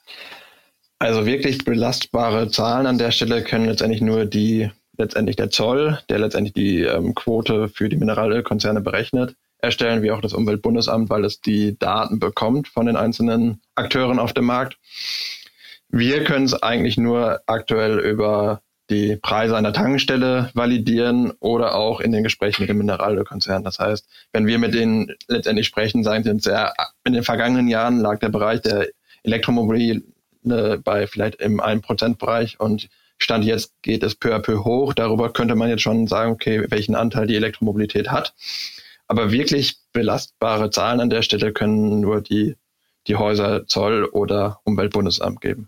[1.00, 6.20] Also wirklich belastbare Zahlen an der Stelle können letztendlich nur die letztendlich der Zoll, der
[6.20, 11.42] letztendlich die ähm, Quote für die Mineralölkonzerne berechnet erstellen, wie auch das Umweltbundesamt, weil es
[11.42, 14.78] die Daten bekommt von den einzelnen Akteuren auf dem Markt.
[15.90, 22.02] Wir können es eigentlich nur aktuell über die Preise an der Tankstelle validieren oder auch
[22.02, 23.64] in den Gesprächen mit den Mineralölkonzernen.
[23.64, 26.74] Das heißt, wenn wir mit denen letztendlich sprechen, sagen sie uns, ja,
[27.06, 28.90] in den vergangenen Jahren lag der Bereich der
[29.24, 30.04] Elektromobilität
[30.44, 32.90] bei vielleicht im 1%-Bereich und
[33.20, 34.94] Stand jetzt geht es peu à peu hoch.
[34.94, 38.34] Darüber könnte man jetzt schon sagen, okay, welchen Anteil die Elektromobilität hat.
[39.12, 42.56] Aber wirklich belastbare Zahlen an der Stelle können nur die,
[43.08, 45.68] die Häuser Zoll oder Umweltbundesamt geben.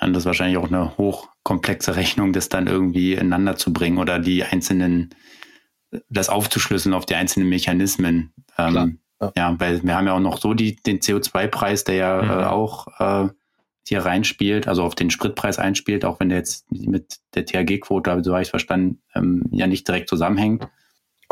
[0.00, 4.18] Ja, das ist wahrscheinlich auch eine hochkomplexe Rechnung, das dann irgendwie ineinander zu bringen oder
[4.18, 5.10] die einzelnen,
[6.08, 8.32] das aufzuschlüsseln auf die einzelnen Mechanismen.
[8.56, 9.32] Ähm, ja.
[9.36, 9.60] ja.
[9.60, 12.30] weil wir haben ja auch noch so die, den CO2-Preis, der ja mhm.
[12.30, 13.28] äh, auch äh,
[13.86, 18.32] hier reinspielt, also auf den Spritpreis einspielt, auch wenn der jetzt mit der THG-Quote, so
[18.32, 20.66] habe ich verstanden, ähm, ja nicht direkt zusammenhängt.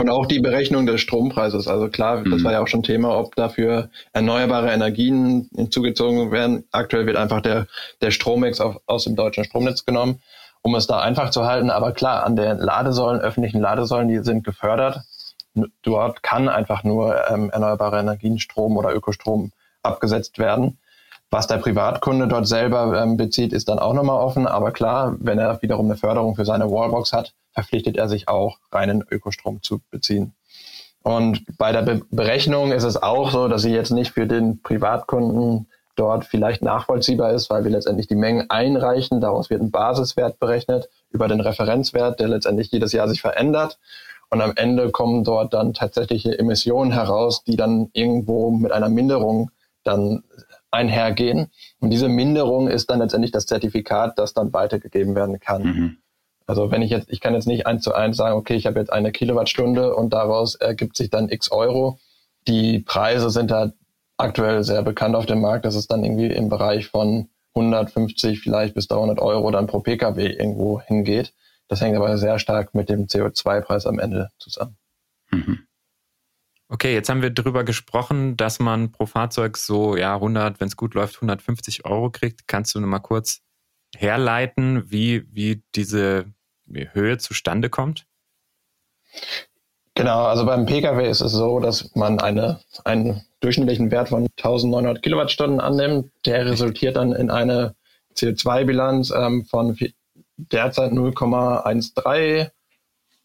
[0.03, 1.69] Und auch die Berechnung des Strompreises.
[1.69, 2.33] Also klar, mhm.
[2.33, 6.65] das war ja auch schon Thema, ob dafür erneuerbare Energien hinzugezogen werden.
[6.73, 7.69] Aktuell wird einfach der,
[8.01, 10.21] der Strommix auf, aus dem deutschen Stromnetz genommen,
[10.61, 11.71] um es da einfach zu halten.
[11.71, 15.03] Aber klar, an den Ladesäulen, öffentlichen Ladesäulen, die sind gefördert.
[15.83, 19.53] Dort kann einfach nur ähm, erneuerbare Energien, Strom oder Ökostrom
[19.85, 20.79] abgesetzt werden.
[21.33, 24.47] Was der Privatkunde dort selber ähm, bezieht, ist dann auch nochmal offen.
[24.47, 28.59] Aber klar, wenn er wiederum eine Förderung für seine Wallbox hat, verpflichtet er sich auch,
[28.71, 30.35] reinen Ökostrom zu beziehen.
[31.03, 34.61] Und bei der Be Berechnung ist es auch so, dass sie jetzt nicht für den
[34.61, 39.23] Privatkunden dort vielleicht nachvollziehbar ist, weil wir letztendlich die Mengen einreichen.
[39.23, 43.79] Daraus wird ein Basiswert berechnet über den Referenzwert, der letztendlich jedes Jahr sich verändert.
[44.29, 49.51] Und am Ende kommen dort dann tatsächliche Emissionen heraus, die dann irgendwo mit einer Minderung
[49.83, 50.23] dann
[50.73, 51.51] einhergehen.
[51.81, 55.63] Und diese Minderung ist dann letztendlich das Zertifikat, das dann weitergegeben werden kann.
[55.63, 55.97] Mhm.
[56.47, 58.79] Also wenn ich jetzt, ich kann jetzt nicht eins zu eins sagen, okay, ich habe
[58.81, 61.99] jetzt eine Kilowattstunde und daraus ergibt sich dann x Euro.
[62.49, 63.73] Die Preise sind da
[64.17, 68.75] aktuell sehr bekannt auf dem Markt, dass es dann irgendwie im Bereich von 150 vielleicht
[68.75, 71.33] bis 300 Euro dann pro Pkw irgendwo hingeht.
[71.69, 74.77] Das hängt aber sehr stark mit dem CO2-Preis am Ende zusammen.
[75.31, 75.61] Mhm.
[76.73, 80.77] Okay, jetzt haben wir darüber gesprochen, dass man pro Fahrzeug so ja 100, wenn es
[80.79, 82.49] gut läuft, 150 Euro kriegt.
[82.49, 83.43] Kannst du mal kurz
[83.95, 86.33] herleiten, wie wie diese
[86.67, 88.07] Höhe zustande kommt?
[89.95, 95.03] Genau, also beim Pkw ist es so, dass man eine, einen durchschnittlichen Wert von 1900
[95.03, 96.11] Kilowattstunden annimmt.
[96.25, 97.75] Der resultiert dann in eine
[98.17, 99.77] CO2-Bilanz ähm, von
[100.39, 102.51] derzeit 0,13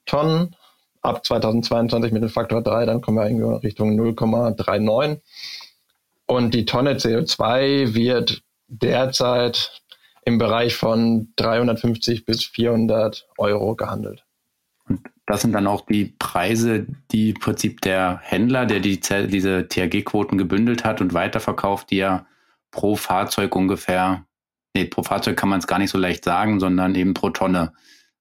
[0.06, 0.54] Tonnen.
[1.02, 5.20] Ab 2022 mit dem Faktor 3, dann kommen wir irgendwo Richtung 0,39.
[6.26, 9.82] Und die Tonne CO2 wird derzeit
[10.26, 14.26] im Bereich von 350 bis 400 Euro gehandelt.
[14.90, 19.68] Und das sind dann auch die Preise, die im Prinzip der Händler, der die, diese
[19.68, 22.26] THG-Quoten gebündelt hat und weiterverkauft, die ja
[22.72, 24.26] pro Fahrzeug ungefähr,
[24.74, 27.74] nee, pro Fahrzeug kann man es gar nicht so leicht sagen, sondern eben pro Tonne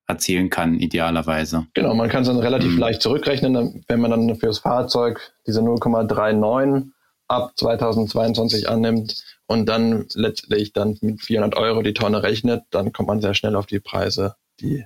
[0.06, 1.66] erzielen kann, idealerweise.
[1.74, 2.78] Genau, man kann es dann relativ mhm.
[2.78, 6.90] leicht zurückrechnen, wenn man dann für das Fahrzeug diese 0,39
[7.28, 13.08] ab 2022 annimmt und dann letztlich dann mit 400 Euro die Tonne rechnet, dann kommt
[13.08, 14.84] man sehr schnell auf die Preise, die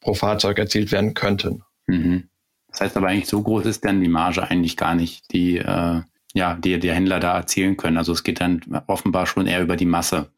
[0.00, 1.62] pro Fahrzeug erzielt werden könnten.
[1.86, 2.28] Mhm.
[2.68, 6.00] Das heißt aber eigentlich, so groß ist dann die Marge eigentlich gar nicht, die, äh,
[6.32, 7.98] ja, die die Händler da erzielen können.
[7.98, 10.30] Also es geht dann offenbar schon eher über die Masse.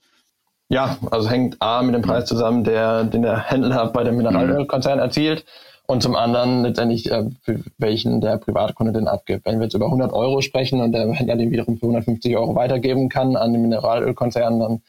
[0.69, 4.99] Ja, also hängt A mit dem Preis zusammen, der, den der Händler bei dem Mineralölkonzern
[4.99, 5.45] erzielt
[5.87, 9.47] und zum anderen letztendlich, äh, für welchen der Privatkunde den abgibt.
[9.47, 12.57] Wenn wir jetzt über 100 Euro sprechen und der Händler den wiederum für 150 Euro
[12.57, 14.83] weitergeben kann an den Mineralölkonzern, dann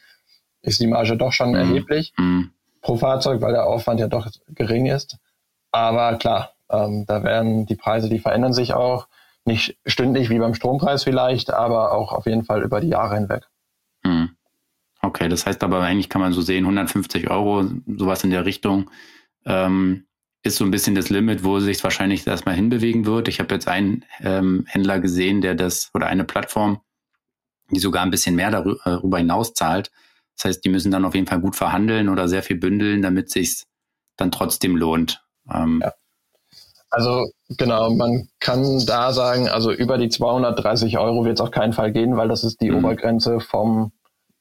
[0.62, 1.56] ist die Marge doch schon mhm.
[1.56, 2.12] erheblich.
[2.16, 2.50] Mhm
[2.80, 5.18] pro Fahrzeug, weil der Aufwand ja doch gering ist.
[5.72, 9.08] Aber klar, ähm, da werden die Preise, die verändern sich auch.
[9.44, 13.44] Nicht stündlich wie beim Strompreis vielleicht, aber auch auf jeden Fall über die Jahre hinweg.
[14.04, 14.30] Hm.
[15.08, 18.90] Okay, das heißt aber eigentlich kann man so sehen, 150 Euro, sowas in der Richtung,
[19.46, 20.04] ähm,
[20.42, 23.26] ist so ein bisschen das Limit, wo sich wahrscheinlich erstmal hinbewegen wird.
[23.26, 26.82] Ich habe jetzt einen ähm, Händler gesehen, der das, oder eine Plattform,
[27.70, 29.90] die sogar ein bisschen mehr darüber äh, hinaus zahlt.
[30.36, 33.30] Das heißt, die müssen dann auf jeden Fall gut verhandeln oder sehr viel bündeln, damit
[33.30, 33.64] sich
[34.18, 35.22] dann trotzdem lohnt.
[35.50, 35.94] Ähm, ja.
[36.90, 41.72] Also genau, man kann da sagen, also über die 230 Euro wird es auf keinen
[41.72, 42.78] Fall gehen, weil das ist die mhm.
[42.78, 43.92] Obergrenze vom,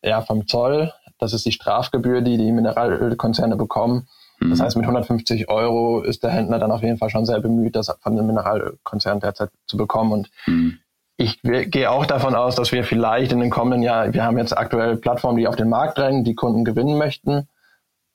[0.03, 0.93] ja, vom Zoll.
[1.19, 4.07] Das ist die Strafgebühr, die die Mineralölkonzerne bekommen.
[4.39, 4.51] Mhm.
[4.51, 7.75] Das heißt, mit 150 Euro ist der Händler dann auf jeden Fall schon sehr bemüht,
[7.75, 10.11] das von den Mineralölkonzernen derzeit zu bekommen.
[10.11, 10.79] Und mhm
[11.17, 14.55] ich gehe auch davon aus, dass wir vielleicht in den kommenden Jahren, wir haben jetzt
[14.55, 17.47] aktuell Plattformen, die auf den Markt drängen, die Kunden gewinnen möchten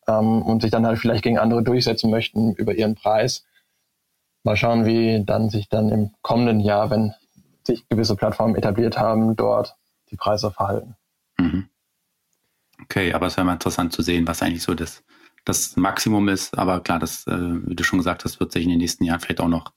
[0.07, 3.45] ähm, und sich dann halt vielleicht gegen andere durchsetzen möchten über ihren Preis.
[4.45, 7.13] Mal schauen, wie dann sich dann im kommenden Jahr, wenn
[7.65, 9.77] sich gewisse Plattformen etabliert haben, dort
[10.11, 10.97] die Preise verhalten.
[11.39, 11.69] Mhm.
[12.83, 15.03] Okay, aber es wäre mal interessant zu sehen, was eigentlich so das,
[15.45, 16.57] das Maximum ist.
[16.59, 19.21] Aber klar, das, äh, wie du schon gesagt hast, wird sich in den nächsten Jahren
[19.21, 19.73] vielleicht auch noch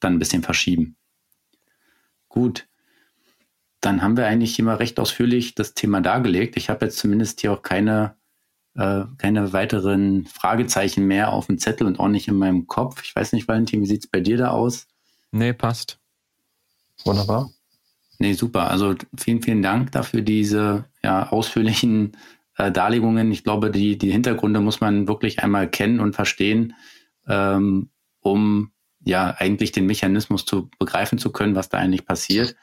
[0.00, 0.96] dann ein bisschen verschieben.
[2.28, 2.66] Gut.
[3.80, 6.56] Dann haben wir eigentlich immer recht ausführlich das Thema dargelegt.
[6.56, 8.16] Ich habe jetzt zumindest hier auch keine,
[8.74, 13.02] äh, keine weiteren Fragezeichen mehr auf dem Zettel und auch nicht in meinem Kopf.
[13.04, 14.88] Ich weiß nicht, Valentin, wie sieht es bei dir da aus?
[15.30, 15.98] Nee, passt.
[17.04, 17.50] Wunderbar.
[18.18, 18.68] Nee, super.
[18.68, 22.16] Also vielen, vielen Dank dafür diese ja, ausführlichen
[22.58, 23.32] äh, Darlegungen.
[23.32, 26.74] Ich glaube, die, die Hintergründe muss man wirklich einmal kennen und verstehen,
[27.26, 27.90] ähm,
[28.20, 32.56] um ja eigentlich den Mechanismus zu begreifen zu können, was da eigentlich passiert.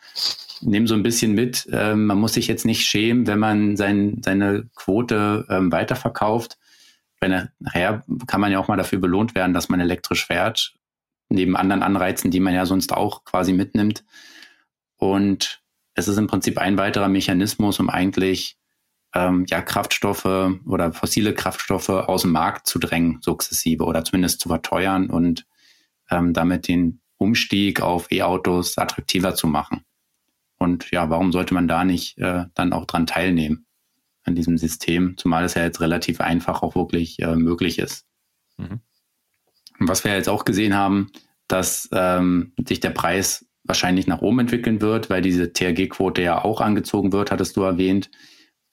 [0.62, 4.22] Nehmen so ein bisschen mit, ähm, man muss sich jetzt nicht schämen, wenn man sein,
[4.24, 6.58] seine Quote ähm, weiterverkauft.
[7.22, 10.76] Er, nachher kann man ja auch mal dafür belohnt werden, dass man elektrisch fährt,
[11.30, 14.04] neben anderen Anreizen, die man ja sonst auch quasi mitnimmt.
[14.98, 15.64] Und
[15.96, 18.58] es ist im Prinzip ein weiterer Mechanismus, um eigentlich
[19.16, 20.26] ähm, ja Kraftstoffe
[20.66, 25.48] oder fossile Kraftstoffe aus dem Markt zu drängen, sukzessive oder zumindest zu verteuern und
[26.12, 29.86] ähm, damit den Umstieg auf E-Autos attraktiver zu machen.
[30.58, 33.66] Und ja, warum sollte man da nicht äh, dann auch dran teilnehmen
[34.24, 38.06] an diesem System, zumal es ja jetzt relativ einfach auch wirklich äh, möglich ist.
[38.58, 38.82] Mhm.
[39.80, 41.12] Und was wir jetzt auch gesehen haben,
[41.48, 46.62] dass ähm, sich der Preis wahrscheinlich nach oben entwickeln wird, weil diese THG-Quote ja auch
[46.62, 48.10] angezogen wird, hattest du erwähnt.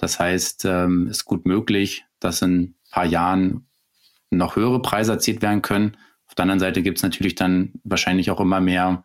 [0.03, 3.69] Das heißt, ähm, ist gut möglich, dass in ein paar Jahren
[4.31, 5.97] noch höhere Preise erzielt werden können.
[6.27, 9.05] Auf der anderen Seite gibt es natürlich dann wahrscheinlich auch immer mehr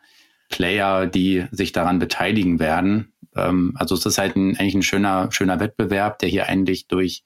[0.49, 3.13] Player, die sich daran beteiligen werden.
[3.35, 7.23] Ähm, also es ist halt ein, eigentlich ein schöner, schöner Wettbewerb, der hier eigentlich durch,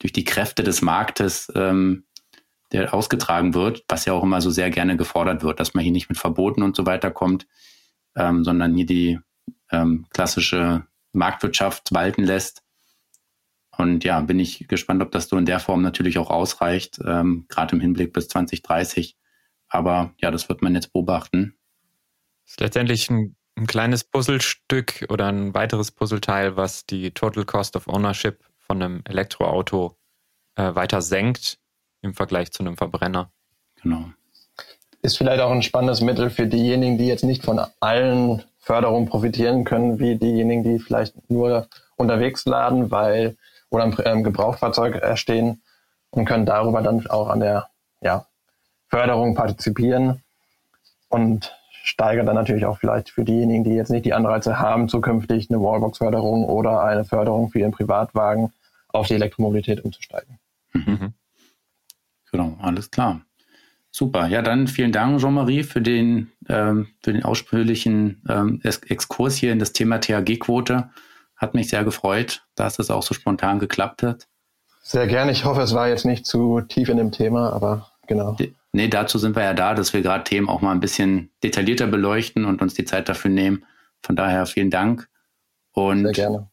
[0.00, 2.02] durch die Kräfte des Marktes ähm,
[2.72, 5.92] der ausgetragen wird, was ja auch immer so sehr gerne gefordert wird, dass man hier
[5.92, 7.46] nicht mit Verboten und so weiter kommt,
[8.16, 9.20] ähm, sondern hier die
[9.70, 12.64] ähm, klassische Marktwirtschaft walten lässt.
[13.78, 17.46] Und ja, bin ich gespannt, ob das so in der Form natürlich auch ausreicht, ähm,
[17.48, 19.16] gerade im Hinblick bis 2030.
[19.68, 21.54] Aber ja, das wird man jetzt beobachten.
[22.44, 27.76] Das ist letztendlich ein, ein kleines Puzzlestück oder ein weiteres Puzzleteil, was die Total Cost
[27.76, 29.96] of Ownership von einem Elektroauto
[30.56, 31.58] äh, weiter senkt
[32.02, 33.30] im Vergleich zu einem Verbrenner.
[33.82, 34.10] Genau.
[35.02, 39.62] Ist vielleicht auch ein spannendes Mittel für diejenigen, die jetzt nicht von allen Förderungen profitieren
[39.62, 43.36] können, wie diejenigen, die vielleicht nur unterwegs laden, weil
[43.70, 45.62] oder im ähm, Gebrauchtfahrzeug erstehen
[46.10, 47.68] und können darüber dann auch an der
[48.00, 48.26] ja,
[48.88, 50.22] Förderung partizipieren
[51.08, 55.50] und steigert dann natürlich auch vielleicht für diejenigen, die jetzt nicht die Anreize haben, zukünftig
[55.50, 58.52] eine Wallbox-Förderung oder eine Förderung für ihren Privatwagen
[58.88, 60.38] auf die Elektromobilität umzusteigen.
[60.72, 61.14] Mhm.
[62.30, 63.22] Genau, alles klar.
[63.90, 64.26] Super.
[64.26, 69.58] Ja, dann vielen Dank, Jean-Marie, für den, ähm, für den ausführlichen ähm, Exkurs hier in
[69.58, 70.90] das Thema THG-Quote.
[71.38, 74.28] Hat mich sehr gefreut, dass es auch so spontan geklappt hat.
[74.82, 75.32] Sehr gerne.
[75.32, 78.36] Ich hoffe, es war jetzt nicht zu tief in dem Thema, aber genau.
[78.72, 81.86] Nee, dazu sind wir ja da, dass wir gerade Themen auch mal ein bisschen detaillierter
[81.86, 83.64] beleuchten und uns die Zeit dafür nehmen.
[84.02, 85.08] Von daher vielen Dank.
[85.72, 86.50] Und Sehr gerne.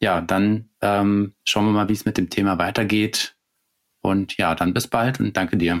[0.00, 3.36] Ja, dann ähm, schauen wir mal, wie es mit dem Thema weitergeht.
[4.02, 5.80] Und ja, dann bis bald und danke dir.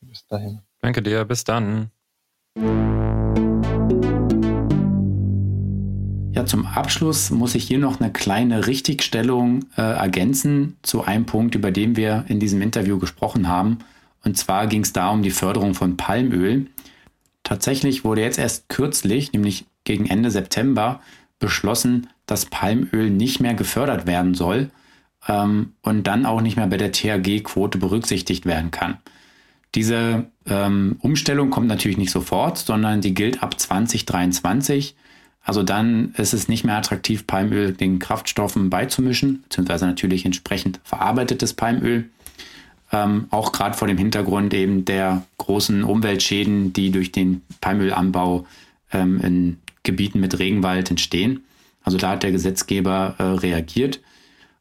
[0.00, 0.60] Bis dahin.
[0.80, 1.90] Danke dir, bis dann.
[6.38, 11.56] Ja, zum Abschluss muss ich hier noch eine kleine Richtigstellung äh, ergänzen zu einem Punkt,
[11.56, 13.78] über den wir in diesem Interview gesprochen haben.
[14.22, 16.68] Und zwar ging es da um die Förderung von Palmöl.
[17.42, 21.00] Tatsächlich wurde jetzt erst kürzlich, nämlich gegen Ende September,
[21.40, 24.70] beschlossen, dass Palmöl nicht mehr gefördert werden soll,
[25.26, 28.98] ähm, und dann auch nicht mehr bei der THG-Quote berücksichtigt werden kann.
[29.74, 34.94] Diese ähm, Umstellung kommt natürlich nicht sofort, sondern die gilt ab 2023.
[35.48, 41.54] Also dann ist es nicht mehr attraktiv, Palmöl den Kraftstoffen beizumischen, beziehungsweise natürlich entsprechend verarbeitetes
[41.54, 42.10] Palmöl.
[42.92, 48.46] Ähm, auch gerade vor dem Hintergrund eben der großen Umweltschäden, die durch den Palmölanbau
[48.92, 51.44] ähm, in Gebieten mit Regenwald entstehen.
[51.82, 54.02] Also da hat der Gesetzgeber äh, reagiert.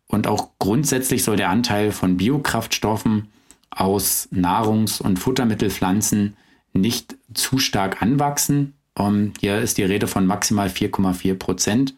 [0.07, 3.27] Und auch grundsätzlich soll der Anteil von Biokraftstoffen
[3.71, 6.37] aus Nahrungs- und Futtermittelpflanzen
[6.71, 8.76] nicht zu stark anwachsen.
[8.97, 11.93] Um, ähm, hier ist die Rede von maximal 4,4 Prozent.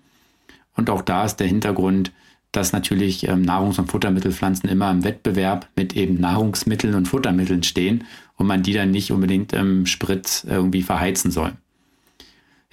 [0.76, 2.12] Und auch da ist der Hintergrund,
[2.52, 8.06] dass natürlich ähm, Nahrungs- und Futtermittelpflanzen immer im Wettbewerb mit eben Nahrungsmitteln und Futtermitteln stehen
[8.38, 11.54] und man die dann nicht unbedingt im Sprit irgendwie verheizen soll.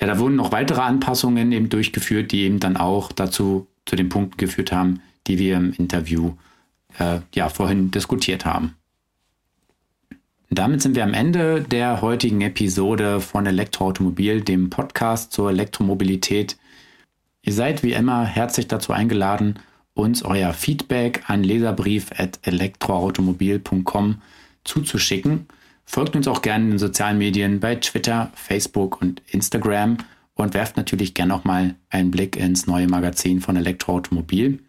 [0.00, 4.08] Ja, da wurden noch weitere Anpassungen eben durchgeführt, die eben dann auch dazu zu den
[4.08, 6.34] Punkten geführt haben, die wir im Interview
[6.98, 8.75] äh, ja vorhin diskutiert haben.
[10.56, 16.56] Damit sind wir am Ende der heutigen Episode von Elektroautomobil, dem Podcast zur Elektromobilität.
[17.42, 19.58] Ihr seid wie immer herzlich dazu eingeladen,
[19.92, 24.22] uns euer Feedback an leserbrief.elektroautomobil.com
[24.64, 25.46] zuzuschicken.
[25.84, 29.98] Folgt uns auch gerne in den sozialen Medien bei Twitter, Facebook und Instagram
[30.36, 34.60] und werft natürlich gerne auch mal einen Blick ins neue Magazin von Elektroautomobil.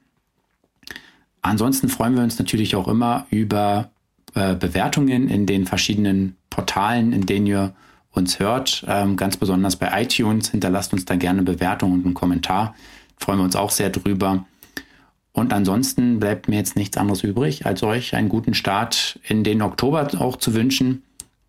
[1.42, 3.90] Ansonsten freuen wir uns natürlich auch immer über
[4.38, 7.74] äh, Bewertungen in den verschiedenen Portalen, in denen ihr
[8.12, 8.86] uns hört.
[8.88, 10.50] Ähm, ganz besonders bei iTunes.
[10.52, 12.76] Hinterlasst uns da gerne eine Bewertung und einen Kommentar.
[13.18, 14.46] Freuen wir uns auch sehr drüber.
[15.34, 19.62] Und ansonsten bleibt mir jetzt nichts anderes übrig, als euch einen guten Start in den
[19.62, 21.04] Oktober auch zu wünschen.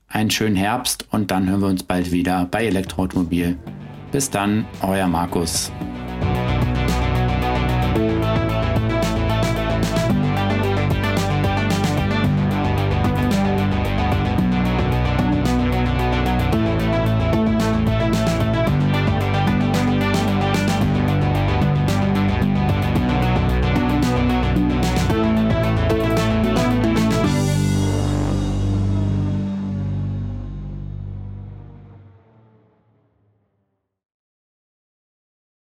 [0.08, 3.58] Einen schönen Herbst und dann hören wir uns bald wieder bei Elektroautomobil.
[4.12, 5.70] Bis dann, euer Markus.